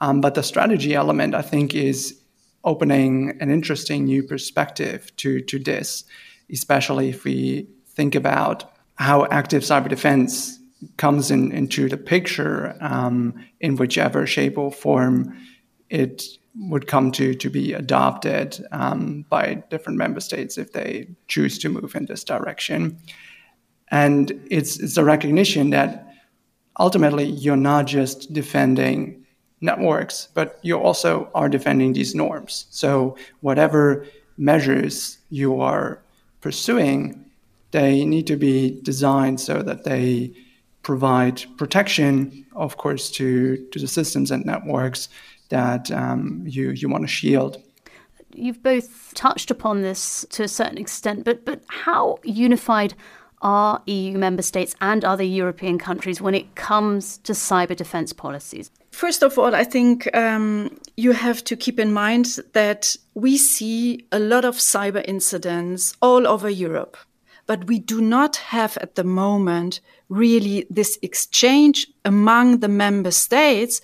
Um, 0.00 0.20
but 0.20 0.34
the 0.34 0.42
strategy 0.42 0.94
element, 0.94 1.32
I 1.32 1.42
think, 1.42 1.74
is 1.74 2.20
opening 2.64 3.38
an 3.40 3.50
interesting 3.50 4.04
new 4.04 4.24
perspective 4.24 5.14
to, 5.16 5.40
to 5.42 5.60
this, 5.60 6.04
especially 6.52 7.10
if 7.10 7.22
we 7.24 7.68
think 7.86 8.16
about 8.16 8.72
how 8.96 9.26
active 9.26 9.62
cyber 9.62 9.88
defense 9.88 10.58
comes 10.96 11.30
in, 11.30 11.52
into 11.52 11.88
the 11.88 11.96
picture 11.96 12.76
um, 12.80 13.34
in 13.60 13.76
whichever 13.76 14.26
shape 14.26 14.58
or 14.58 14.72
form 14.72 15.38
it 15.88 16.24
would 16.56 16.86
come 16.86 17.12
to 17.12 17.34
to 17.34 17.48
be 17.48 17.72
adopted 17.72 18.64
um, 18.72 19.24
by 19.28 19.62
different 19.70 19.98
member 19.98 20.20
states 20.20 20.58
if 20.58 20.72
they 20.72 21.08
choose 21.28 21.58
to 21.58 21.68
move 21.68 21.94
in 21.94 22.06
this 22.06 22.24
direction. 22.24 22.98
And 23.90 24.30
it's 24.50 24.78
it's 24.78 24.96
a 24.96 25.04
recognition 25.04 25.70
that 25.70 26.14
ultimately 26.78 27.24
you're 27.24 27.56
not 27.56 27.86
just 27.86 28.32
defending 28.32 29.24
networks, 29.60 30.28
but 30.34 30.58
you 30.62 30.78
also 30.78 31.30
are 31.34 31.48
defending 31.48 31.92
these 31.92 32.14
norms. 32.14 32.66
So 32.70 33.16
whatever 33.40 34.06
measures 34.36 35.18
you 35.28 35.60
are 35.60 36.00
pursuing, 36.40 37.24
they 37.72 38.04
need 38.04 38.26
to 38.26 38.36
be 38.36 38.80
designed 38.82 39.40
so 39.40 39.62
that 39.62 39.84
they 39.84 40.32
provide 40.82 41.44
protection, 41.58 42.46
of 42.54 42.78
course, 42.78 43.10
to, 43.10 43.56
to 43.70 43.78
the 43.78 43.86
systems 43.86 44.30
and 44.30 44.44
networks 44.46 45.08
that 45.50 45.90
um, 45.90 46.42
you 46.46 46.70
you 46.70 46.88
want 46.88 47.04
to 47.04 47.08
shield. 47.08 47.62
You've 48.32 48.62
both 48.62 49.12
touched 49.14 49.50
upon 49.50 49.82
this 49.82 50.24
to 50.30 50.44
a 50.44 50.48
certain 50.48 50.78
extent, 50.78 51.24
but 51.24 51.44
but 51.44 51.62
how 51.68 52.18
unified 52.24 52.94
are 53.42 53.82
EU 53.86 54.18
member 54.18 54.42
states 54.42 54.74
and 54.80 55.04
other 55.04 55.24
European 55.24 55.78
countries 55.78 56.20
when 56.20 56.34
it 56.34 56.54
comes 56.54 57.18
to 57.18 57.32
cyber 57.32 57.74
defense 57.74 58.12
policies? 58.12 58.70
First 58.90 59.22
of 59.22 59.38
all, 59.38 59.54
I 59.54 59.64
think 59.64 60.14
um, 60.14 60.78
you 60.96 61.12
have 61.12 61.42
to 61.44 61.56
keep 61.56 61.78
in 61.78 61.92
mind 61.92 62.38
that 62.52 62.96
we 63.14 63.38
see 63.38 64.06
a 64.12 64.18
lot 64.18 64.44
of 64.44 64.56
cyber 64.56 65.04
incidents 65.06 65.94
all 66.02 66.26
over 66.26 66.50
Europe, 66.50 66.96
but 67.46 67.66
we 67.66 67.78
do 67.78 68.00
not 68.00 68.36
have 68.36 68.76
at 68.78 68.96
the 68.96 69.04
moment 69.04 69.80
really 70.08 70.66
this 70.68 70.98
exchange 71.02 71.86
among 72.04 72.58
the 72.58 72.68
member 72.68 73.12
states 73.12 73.80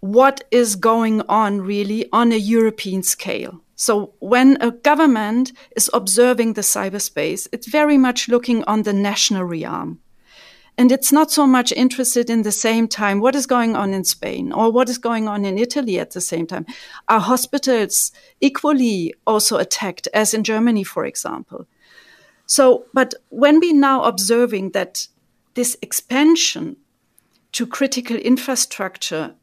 what 0.00 0.44
is 0.50 0.76
going 0.76 1.22
on 1.28 1.60
really 1.60 2.08
on 2.12 2.32
a 2.32 2.36
European 2.36 3.02
scale. 3.02 3.60
So 3.76 4.12
when 4.18 4.58
a 4.60 4.70
government 4.70 5.52
is 5.76 5.90
observing 5.94 6.54
the 6.54 6.60
cyberspace, 6.60 7.48
it's 7.52 7.66
very 7.66 7.96
much 7.96 8.28
looking 8.28 8.64
on 8.64 8.82
the 8.82 8.92
national 8.92 9.44
realm. 9.44 10.00
And 10.76 10.92
it's 10.92 11.12
not 11.12 11.30
so 11.30 11.46
much 11.46 11.72
interested 11.72 12.30
in 12.30 12.42
the 12.42 12.52
same 12.52 12.88
time 12.88 13.20
what 13.20 13.34
is 13.34 13.46
going 13.46 13.76
on 13.76 13.92
in 13.92 14.04
Spain 14.04 14.52
or 14.52 14.72
what 14.72 14.88
is 14.88 14.98
going 14.98 15.28
on 15.28 15.44
in 15.44 15.58
Italy 15.58 15.98
at 15.98 16.12
the 16.12 16.20
same 16.20 16.46
time. 16.46 16.64
Are 17.08 17.20
hospitals 17.20 18.12
equally 18.40 19.14
also 19.26 19.58
attacked 19.58 20.08
as 20.14 20.32
in 20.32 20.44
Germany, 20.44 20.84
for 20.84 21.04
example? 21.04 21.66
So, 22.46 22.86
but 22.94 23.14
when 23.28 23.60
we 23.60 23.72
now 23.72 24.04
observing 24.04 24.70
that 24.70 25.06
this 25.54 25.76
expansion 25.82 26.76
to 27.52 27.66
critical 27.66 28.16
infrastructure 28.16 29.34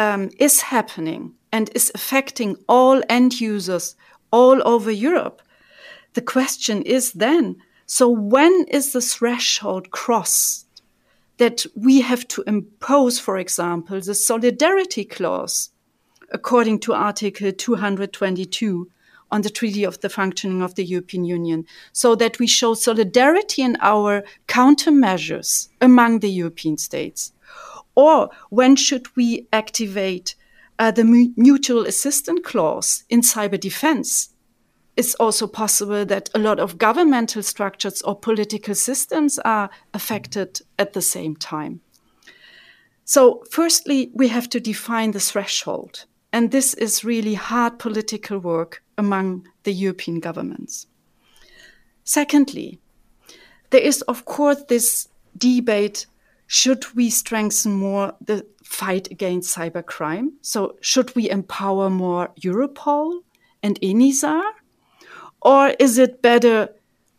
um, 0.00 0.30
is 0.38 0.62
happening 0.62 1.34
and 1.52 1.70
is 1.74 1.92
affecting 1.94 2.56
all 2.68 3.02
end 3.08 3.40
users 3.40 3.96
all 4.30 4.58
over 4.66 4.90
Europe. 4.90 5.42
The 6.14 6.22
question 6.22 6.82
is 6.82 7.12
then 7.12 7.56
so, 7.86 8.08
when 8.08 8.66
is 8.68 8.92
the 8.92 9.00
threshold 9.00 9.90
crossed 9.90 10.82
that 11.38 11.66
we 11.74 12.02
have 12.02 12.28
to 12.28 12.44
impose, 12.46 13.18
for 13.18 13.36
example, 13.36 14.00
the 14.00 14.14
solidarity 14.14 15.04
clause 15.04 15.70
according 16.30 16.78
to 16.78 16.92
Article 16.92 17.50
222 17.50 18.88
on 19.32 19.42
the 19.42 19.50
Treaty 19.50 19.82
of 19.82 20.00
the 20.00 20.08
Functioning 20.08 20.62
of 20.62 20.76
the 20.76 20.84
European 20.84 21.24
Union, 21.24 21.66
so 21.92 22.14
that 22.14 22.38
we 22.38 22.46
show 22.46 22.74
solidarity 22.74 23.62
in 23.62 23.76
our 23.80 24.22
countermeasures 24.46 25.68
among 25.80 26.20
the 26.20 26.30
European 26.30 26.76
states? 26.78 27.32
Or 27.94 28.30
when 28.50 28.76
should 28.76 29.14
we 29.16 29.46
activate 29.52 30.34
uh, 30.78 30.90
the 30.90 31.04
mutual 31.36 31.86
assistance 31.86 32.40
clause 32.44 33.04
in 33.08 33.20
cyber 33.20 33.60
defense? 33.60 34.30
It's 34.96 35.14
also 35.14 35.46
possible 35.46 36.04
that 36.06 36.30
a 36.34 36.38
lot 36.38 36.58
of 36.58 36.78
governmental 36.78 37.42
structures 37.42 38.02
or 38.02 38.18
political 38.18 38.74
systems 38.74 39.38
are 39.40 39.70
affected 39.94 40.60
at 40.78 40.92
the 40.92 41.02
same 41.02 41.36
time. 41.36 41.80
So, 43.04 43.42
firstly, 43.50 44.10
we 44.14 44.28
have 44.28 44.48
to 44.50 44.60
define 44.60 45.12
the 45.12 45.20
threshold. 45.20 46.04
And 46.32 46.50
this 46.50 46.74
is 46.74 47.04
really 47.04 47.34
hard 47.34 47.78
political 47.78 48.38
work 48.38 48.82
among 48.96 49.48
the 49.64 49.72
European 49.72 50.20
governments. 50.20 50.86
Secondly, 52.04 52.78
there 53.70 53.80
is, 53.80 54.02
of 54.02 54.24
course, 54.24 54.62
this 54.68 55.08
debate 55.36 56.06
should 56.52 56.96
we 56.96 57.10
strengthen 57.10 57.74
more 57.74 58.12
the 58.20 58.44
fight 58.64 59.08
against 59.12 59.56
cybercrime? 59.56 60.30
So, 60.42 60.74
should 60.80 61.14
we 61.14 61.30
empower 61.30 61.88
more 61.88 62.30
Europol 62.40 63.20
and 63.62 63.80
ENISA? 63.80 64.42
Or 65.42 65.68
is 65.78 65.96
it 65.96 66.22
better 66.22 66.70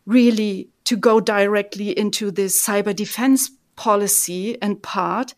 really 0.04 0.68
to 0.84 0.96
go 0.96 1.18
directly 1.18 1.98
into 1.98 2.30
this 2.30 2.62
cyber 2.62 2.94
defense 2.94 3.50
policy 3.74 4.60
and 4.60 4.82
part? 4.82 5.32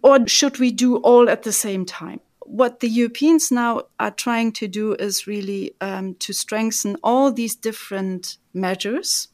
Or 0.00 0.28
should 0.28 0.60
we 0.60 0.70
do 0.70 0.98
all 0.98 1.28
at 1.28 1.42
the 1.42 1.52
same 1.52 1.84
time? 1.84 2.20
What 2.38 2.78
the 2.78 2.88
Europeans 2.88 3.50
now 3.50 3.82
are 3.98 4.12
trying 4.12 4.52
to 4.52 4.68
do 4.68 4.94
is 4.94 5.26
really 5.26 5.74
um, 5.80 6.14
to 6.20 6.32
strengthen 6.32 6.98
all 7.02 7.32
these 7.32 7.56
different 7.56 8.36
measures 8.52 9.26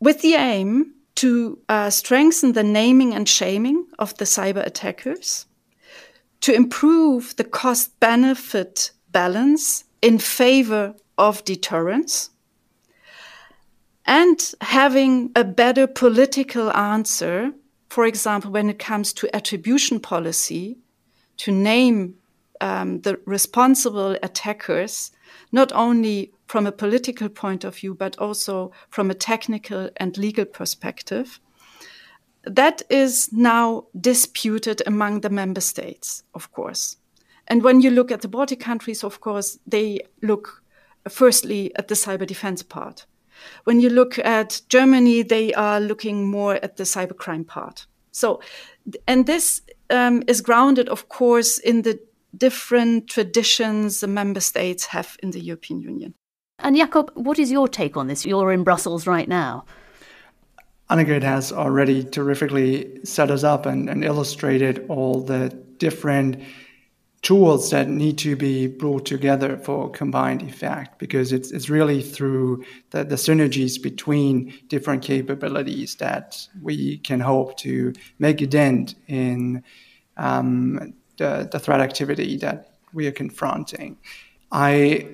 with 0.00 0.22
the 0.22 0.36
aim 0.36 0.93
to 1.16 1.58
uh, 1.68 1.90
strengthen 1.90 2.52
the 2.52 2.62
naming 2.62 3.14
and 3.14 3.28
shaming 3.28 3.86
of 3.98 4.16
the 4.16 4.24
cyber 4.24 4.64
attackers, 4.64 5.46
to 6.40 6.52
improve 6.52 7.36
the 7.36 7.44
cost 7.44 7.98
benefit 8.00 8.90
balance 9.10 9.84
in 10.02 10.18
favor 10.18 10.94
of 11.16 11.44
deterrence, 11.44 12.30
and 14.06 14.52
having 14.60 15.30
a 15.34 15.44
better 15.44 15.86
political 15.86 16.70
answer, 16.72 17.52
for 17.88 18.04
example, 18.04 18.50
when 18.50 18.68
it 18.68 18.78
comes 18.78 19.12
to 19.14 19.34
attribution 19.34 20.00
policy, 20.00 20.76
to 21.38 21.52
name 21.52 22.16
um, 22.60 23.00
the 23.00 23.18
responsible 23.24 24.16
attackers, 24.22 25.10
not 25.52 25.72
only 25.72 26.32
from 26.46 26.66
a 26.66 26.72
political 26.72 27.28
point 27.28 27.64
of 27.64 27.76
view, 27.76 27.94
but 27.94 28.18
also 28.18 28.72
from 28.90 29.10
a 29.10 29.14
technical 29.14 29.90
and 29.96 30.18
legal 30.18 30.44
perspective. 30.44 31.40
That 32.44 32.82
is 32.90 33.32
now 33.32 33.86
disputed 33.98 34.82
among 34.86 35.20
the 35.20 35.30
member 35.30 35.60
states, 35.60 36.22
of 36.34 36.52
course. 36.52 36.96
And 37.48 37.62
when 37.62 37.80
you 37.80 37.90
look 37.90 38.10
at 38.10 38.22
the 38.22 38.28
Baltic 38.28 38.60
countries, 38.60 39.04
of 39.04 39.20
course, 39.20 39.58
they 39.66 40.00
look 40.22 40.62
firstly 41.08 41.74
at 41.76 41.88
the 41.88 41.94
cyber 41.94 42.26
defense 42.26 42.62
part. 42.62 43.06
When 43.64 43.80
you 43.80 43.90
look 43.90 44.18
at 44.18 44.62
Germany, 44.68 45.22
they 45.22 45.52
are 45.54 45.80
looking 45.80 46.30
more 46.30 46.54
at 46.56 46.76
the 46.76 46.84
cybercrime 46.84 47.46
part. 47.46 47.86
So, 48.12 48.40
and 49.06 49.26
this 49.26 49.60
um, 49.90 50.22
is 50.28 50.40
grounded, 50.40 50.88
of 50.88 51.08
course, 51.08 51.58
in 51.58 51.82
the 51.82 51.98
different 52.36 53.08
traditions 53.08 54.00
the 54.00 54.06
member 54.06 54.40
states 54.40 54.86
have 54.86 55.16
in 55.22 55.30
the 55.30 55.40
European 55.40 55.80
Union. 55.80 56.14
And 56.58 56.76
Jakob, 56.76 57.10
what 57.14 57.38
is 57.38 57.50
your 57.50 57.68
take 57.68 57.96
on 57.96 58.06
this? 58.06 58.24
You're 58.24 58.52
in 58.52 58.64
Brussels 58.64 59.06
right 59.06 59.28
now. 59.28 59.64
Annegret 60.90 61.22
has 61.22 61.52
already 61.52 62.04
terrifically 62.04 63.00
set 63.04 63.30
us 63.30 63.42
up 63.42 63.66
and, 63.66 63.88
and 63.88 64.04
illustrated 64.04 64.84
all 64.88 65.20
the 65.20 65.48
different 65.78 66.42
tools 67.22 67.70
that 67.70 67.88
need 67.88 68.18
to 68.18 68.36
be 68.36 68.66
brought 68.66 69.06
together 69.06 69.56
for 69.56 69.90
combined 69.90 70.42
effect 70.42 70.98
because 70.98 71.32
it's, 71.32 71.50
it's 71.52 71.70
really 71.70 72.02
through 72.02 72.62
the, 72.90 73.02
the 73.02 73.14
synergies 73.14 73.82
between 73.82 74.52
different 74.68 75.02
capabilities 75.02 75.96
that 75.96 76.46
we 76.62 76.98
can 76.98 77.20
hope 77.20 77.56
to 77.56 77.94
make 78.18 78.42
a 78.42 78.46
dent 78.46 78.94
in 79.08 79.64
um, 80.18 80.92
the, 81.18 81.48
the 81.50 81.58
threat 81.58 81.80
activity 81.80 82.36
that 82.38 82.74
we 82.92 83.06
are 83.06 83.12
confronting. 83.12 83.96
I 84.52 85.08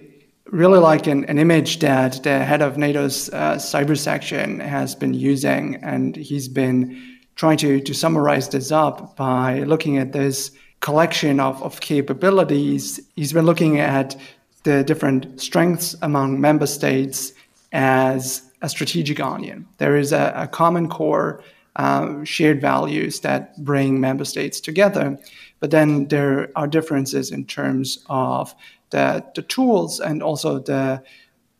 really 0.47 0.79
like 0.79 1.07
an, 1.07 1.25
an 1.27 1.39
image 1.39 1.79
that 1.79 2.23
the 2.23 2.45
head 2.45 2.63
of 2.63 2.77
NATO's 2.77 3.31
uh, 3.31 3.55
cyber 3.55 3.97
section 3.97 4.61
has 4.61 4.95
been 4.95 5.15
using, 5.15 5.77
and 5.77 6.17
he's 6.17 6.49
been 6.49 7.19
trying 7.37 7.57
to, 7.59 7.81
to 7.81 7.95
summarize 7.95 8.49
this 8.49 8.71
up 8.71 9.17
by 9.17 9.61
looking 9.61 9.99
at 9.99 10.13
this 10.13 10.51
collection 10.81 11.41
of, 11.41 11.63
of 11.63 11.81
capabilities. 11.81 13.01
He's 13.17 13.33
been 13.33 13.47
looking 13.47 13.79
at 13.79 14.17
the 14.65 14.85
different 14.85 15.41
strengths 15.41 15.95
among 16.03 16.41
member 16.41 16.67
states 16.67 17.33
as 17.73 18.43
a 18.63 18.69
strategic 18.69 19.21
onion. 19.21 19.67
There 19.79 19.97
is 19.97 20.13
a, 20.13 20.33
a 20.37 20.49
common 20.49 20.89
core, 20.89 21.43
uh, 21.77 22.25
shared 22.25 22.61
values 22.61 23.21
that 23.21 23.57
bring 23.65 24.01
member 24.01 24.25
states 24.25 24.61
together, 24.61 25.19
but 25.61 25.71
then 25.71 26.09
there 26.09 26.51
are 26.57 26.67
differences 26.67 27.31
in 27.31 27.45
terms 27.45 28.05
of 28.09 28.55
the, 28.91 29.25
the 29.35 29.43
tools 29.43 30.01
and 30.01 30.23
also 30.23 30.59
the 30.59 31.03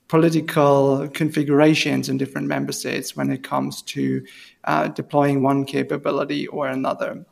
political 0.09 1.09
configurations 1.11 2.09
in 2.09 2.19
different 2.19 2.49
member 2.49 2.73
states 2.73 3.15
when 3.15 3.31
it 3.31 3.45
comes 3.45 3.83
to 3.83 4.25
uh, 4.65 4.89
deploying 4.89 5.43
one 5.43 5.65
capability 5.65 6.49
or 6.49 6.67
another. 6.67 7.25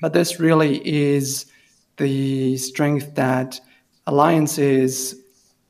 But 0.00 0.14
this 0.14 0.40
really 0.40 0.80
is 0.88 1.46
the 1.98 2.56
strength 2.56 3.14
that 3.16 3.60
alliances 4.06 5.16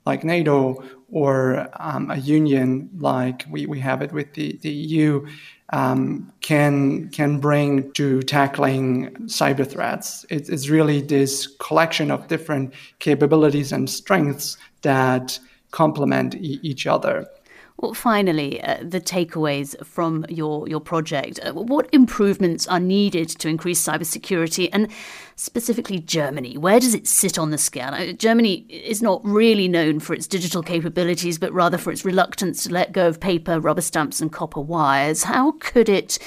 like 0.06 0.22
NATO 0.22 0.84
or 1.14 1.68
um, 1.78 2.10
a 2.10 2.16
union 2.16 2.90
like 2.98 3.46
we, 3.48 3.66
we 3.66 3.78
have 3.78 4.02
it 4.02 4.12
with 4.12 4.34
the, 4.34 4.58
the 4.62 4.70
EU 4.70 5.24
um, 5.70 6.32
can 6.40 7.08
can 7.10 7.38
bring 7.38 7.92
to 7.92 8.20
tackling 8.22 9.10
cyber 9.26 9.64
threats. 9.66 10.26
It, 10.28 10.48
it's 10.48 10.68
really 10.68 11.00
this 11.00 11.46
collection 11.60 12.10
of 12.10 12.26
different 12.26 12.74
capabilities 12.98 13.70
and 13.70 13.88
strengths 13.88 14.56
that 14.82 15.38
complement 15.70 16.34
e- 16.34 16.58
each 16.62 16.84
other. 16.86 17.28
Well, 17.76 17.92
finally, 17.92 18.62
uh, 18.62 18.78
the 18.82 19.00
takeaways 19.00 19.74
from 19.84 20.24
your, 20.28 20.68
your 20.68 20.80
project. 20.80 21.40
Uh, 21.42 21.52
what 21.52 21.88
improvements 21.92 22.68
are 22.68 22.78
needed 22.78 23.28
to 23.30 23.48
increase 23.48 23.82
cybersecurity 23.82 24.68
and 24.72 24.88
specifically 25.34 25.98
Germany? 25.98 26.56
Where 26.56 26.78
does 26.78 26.94
it 26.94 27.08
sit 27.08 27.36
on 27.36 27.50
the 27.50 27.58
scale? 27.58 27.92
Uh, 27.92 28.12
Germany 28.12 28.64
is 28.70 29.02
not 29.02 29.20
really 29.24 29.66
known 29.66 29.98
for 29.98 30.14
its 30.14 30.28
digital 30.28 30.62
capabilities, 30.62 31.36
but 31.36 31.52
rather 31.52 31.76
for 31.76 31.90
its 31.90 32.04
reluctance 32.04 32.62
to 32.62 32.72
let 32.72 32.92
go 32.92 33.08
of 33.08 33.18
paper, 33.18 33.58
rubber 33.58 33.82
stamps, 33.82 34.20
and 34.20 34.32
copper 34.32 34.60
wires. 34.60 35.24
How 35.24 35.52
could 35.58 35.88
it 35.88 36.18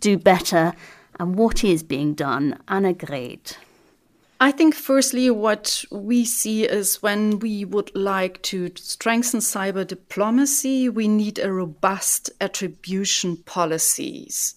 do 0.00 0.16
better? 0.16 0.72
And 1.20 1.36
what 1.36 1.62
is 1.62 1.82
being 1.82 2.14
done? 2.14 2.60
Annegret. 2.66 3.58
I 4.44 4.52
think, 4.52 4.74
firstly, 4.74 5.30
what 5.30 5.86
we 5.90 6.26
see 6.26 6.64
is 6.64 7.02
when 7.02 7.38
we 7.38 7.64
would 7.64 7.90
like 7.96 8.42
to 8.42 8.70
strengthen 8.76 9.40
cyber 9.40 9.86
diplomacy, 9.86 10.90
we 10.90 11.08
need 11.08 11.38
a 11.38 11.50
robust 11.50 12.30
attribution 12.42 13.38
policies. 13.38 14.56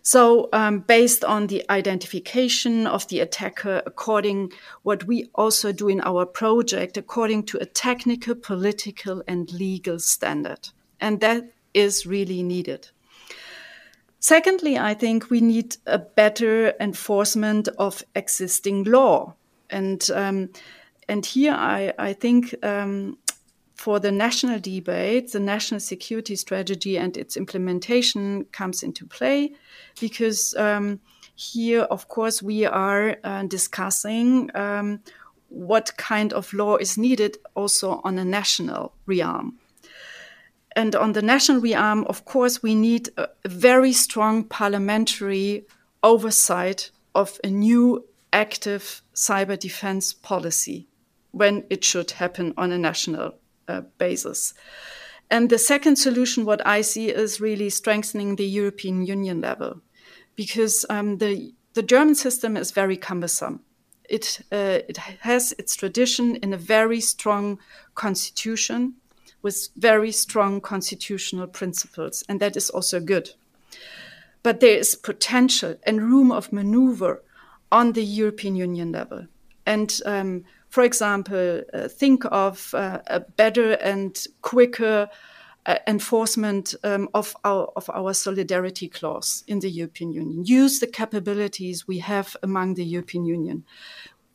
So, 0.00 0.48
um, 0.54 0.78
based 0.78 1.22
on 1.22 1.48
the 1.48 1.62
identification 1.68 2.86
of 2.86 3.06
the 3.08 3.20
attacker, 3.20 3.82
according 3.84 4.52
what 4.84 5.04
we 5.04 5.28
also 5.34 5.70
do 5.70 5.88
in 5.90 6.00
our 6.00 6.24
project, 6.24 6.96
according 6.96 7.44
to 7.48 7.58
a 7.58 7.66
technical, 7.66 8.34
political, 8.34 9.22
and 9.28 9.52
legal 9.52 9.98
standard, 9.98 10.70
and 10.98 11.20
that 11.20 11.44
is 11.74 12.06
really 12.06 12.42
needed. 12.42 12.88
Secondly, 14.20 14.78
I 14.78 14.92
think 14.92 15.30
we 15.30 15.40
need 15.40 15.78
a 15.86 15.98
better 15.98 16.74
enforcement 16.78 17.68
of 17.78 18.04
existing 18.14 18.84
law. 18.84 19.34
And, 19.70 20.08
um, 20.14 20.50
and 21.08 21.24
here 21.24 21.54
I, 21.54 21.94
I 21.98 22.12
think 22.12 22.54
um, 22.62 23.16
for 23.74 23.98
the 23.98 24.12
national 24.12 24.60
debate, 24.60 25.32
the 25.32 25.40
national 25.40 25.80
security 25.80 26.36
strategy 26.36 26.98
and 26.98 27.16
its 27.16 27.34
implementation 27.34 28.44
comes 28.52 28.82
into 28.82 29.06
play 29.06 29.54
because 29.98 30.54
um, 30.56 31.00
here, 31.34 31.82
of 31.84 32.08
course, 32.08 32.42
we 32.42 32.66
are 32.66 33.16
uh, 33.24 33.44
discussing 33.44 34.50
um, 34.54 35.00
what 35.48 35.96
kind 35.96 36.34
of 36.34 36.52
law 36.52 36.76
is 36.76 36.98
needed 36.98 37.38
also 37.54 38.02
on 38.04 38.18
a 38.18 38.24
national 38.24 38.92
realm. 39.06 39.58
And 40.76 40.94
on 40.94 41.12
the 41.12 41.22
national 41.22 41.60
realm, 41.60 42.04
of 42.04 42.24
course, 42.24 42.62
we 42.62 42.74
need 42.74 43.08
a 43.16 43.28
very 43.46 43.92
strong 43.92 44.44
parliamentary 44.44 45.64
oversight 46.02 46.90
of 47.14 47.40
a 47.42 47.48
new 47.48 48.04
active 48.32 49.02
cyber 49.14 49.58
defense 49.58 50.12
policy 50.12 50.86
when 51.32 51.64
it 51.70 51.84
should 51.84 52.12
happen 52.12 52.54
on 52.56 52.72
a 52.72 52.78
national 52.78 53.34
uh, 53.68 53.82
basis. 53.98 54.54
And 55.28 55.50
the 55.50 55.58
second 55.58 55.96
solution, 55.96 56.44
what 56.44 56.64
I 56.66 56.82
see, 56.82 57.08
is 57.08 57.40
really 57.40 57.70
strengthening 57.70 58.36
the 58.36 58.46
European 58.46 59.06
Union 59.06 59.40
level, 59.40 59.80
because 60.36 60.86
um, 60.88 61.18
the 61.18 61.52
the 61.74 61.82
German 61.82 62.16
system 62.16 62.56
is 62.56 62.72
very 62.72 62.96
cumbersome. 62.96 63.60
It 64.08 64.40
uh, 64.50 64.80
it 64.88 64.96
has 65.20 65.52
its 65.58 65.76
tradition 65.76 66.36
in 66.36 66.52
a 66.52 66.56
very 66.56 67.00
strong 67.00 67.60
constitution 67.94 68.94
with 69.42 69.68
very 69.76 70.12
strong 70.12 70.60
constitutional 70.60 71.46
principles, 71.46 72.24
and 72.28 72.40
that 72.40 72.56
is 72.56 72.70
also 72.70 73.00
good. 73.00 73.30
But 74.42 74.60
there 74.60 74.78
is 74.78 74.94
potential 74.94 75.76
and 75.82 76.02
room 76.02 76.32
of 76.32 76.52
maneuver 76.52 77.22
on 77.70 77.92
the 77.92 78.04
European 78.04 78.56
Union 78.56 78.92
level. 78.92 79.26
And 79.66 80.00
um, 80.04 80.44
for 80.68 80.84
example, 80.84 81.62
uh, 81.72 81.88
think 81.88 82.24
of 82.30 82.74
uh, 82.74 83.00
a 83.06 83.20
better 83.20 83.72
and 83.72 84.26
quicker 84.40 85.08
uh, 85.66 85.76
enforcement 85.86 86.74
um, 86.84 87.08
of, 87.12 87.36
our, 87.44 87.70
of 87.76 87.90
our 87.90 88.14
solidarity 88.14 88.88
clause 88.88 89.44
in 89.46 89.60
the 89.60 89.70
European 89.70 90.12
Union. 90.12 90.44
Use 90.44 90.80
the 90.80 90.86
capabilities 90.86 91.86
we 91.86 91.98
have 91.98 92.36
among 92.42 92.74
the 92.74 92.84
European 92.84 93.24
Union. 93.24 93.64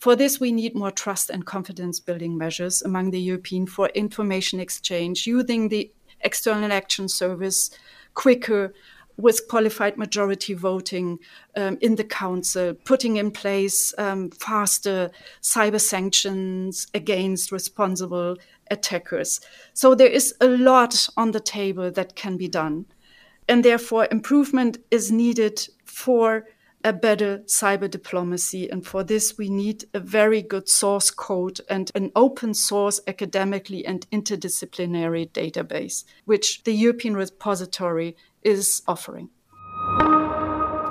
For 0.05 0.15
this, 0.15 0.39
we 0.39 0.51
need 0.51 0.75
more 0.75 0.91
trust 0.91 1.31
and 1.31 1.43
confidence 1.43 1.99
building 1.99 2.37
measures 2.37 2.83
among 2.83 3.09
the 3.09 3.19
European 3.19 3.65
for 3.65 3.87
information 3.95 4.59
exchange, 4.59 5.25
using 5.25 5.69
the 5.69 5.91
External 6.21 6.71
Action 6.71 7.09
Service 7.09 7.71
quicker 8.13 8.71
with 9.17 9.47
qualified 9.47 9.97
majority 9.97 10.53
voting 10.53 11.17
um, 11.55 11.79
in 11.81 11.95
the 11.95 12.03
council, 12.03 12.75
putting 12.75 13.17
in 13.17 13.31
place 13.31 13.95
um, 13.97 14.29
faster 14.29 15.09
cyber 15.41 15.81
sanctions 15.81 16.85
against 16.93 17.51
responsible 17.51 18.37
attackers. 18.69 19.41
So 19.73 19.95
there 19.95 20.05
is 20.19 20.35
a 20.39 20.49
lot 20.49 21.09
on 21.17 21.31
the 21.31 21.39
table 21.39 21.89
that 21.89 22.15
can 22.15 22.37
be 22.37 22.47
done. 22.47 22.85
And 23.47 23.65
therefore, 23.65 24.07
improvement 24.11 24.77
is 24.91 25.11
needed 25.11 25.67
for 25.83 26.45
a 26.85 26.93
better 26.93 27.39
cyber 27.47 27.89
diplomacy. 27.89 28.69
And 28.69 28.85
for 28.85 29.03
this, 29.03 29.39
we 29.39 29.49
need 29.49 29.85
a 29.95 29.99
very 29.99 30.43
good 30.43 30.69
source 30.69 31.09
code 31.09 31.59
and 31.67 31.91
an 31.95 32.11
open 32.15 32.53
source 32.53 33.01
academically 33.07 33.83
and 33.83 34.07
interdisciplinary 34.11 35.31
database, 35.31 36.05
which 36.25 36.63
the 36.63 36.73
European 36.73 37.15
repository 37.15 38.15
is 38.43 38.83
offering. 38.87 39.29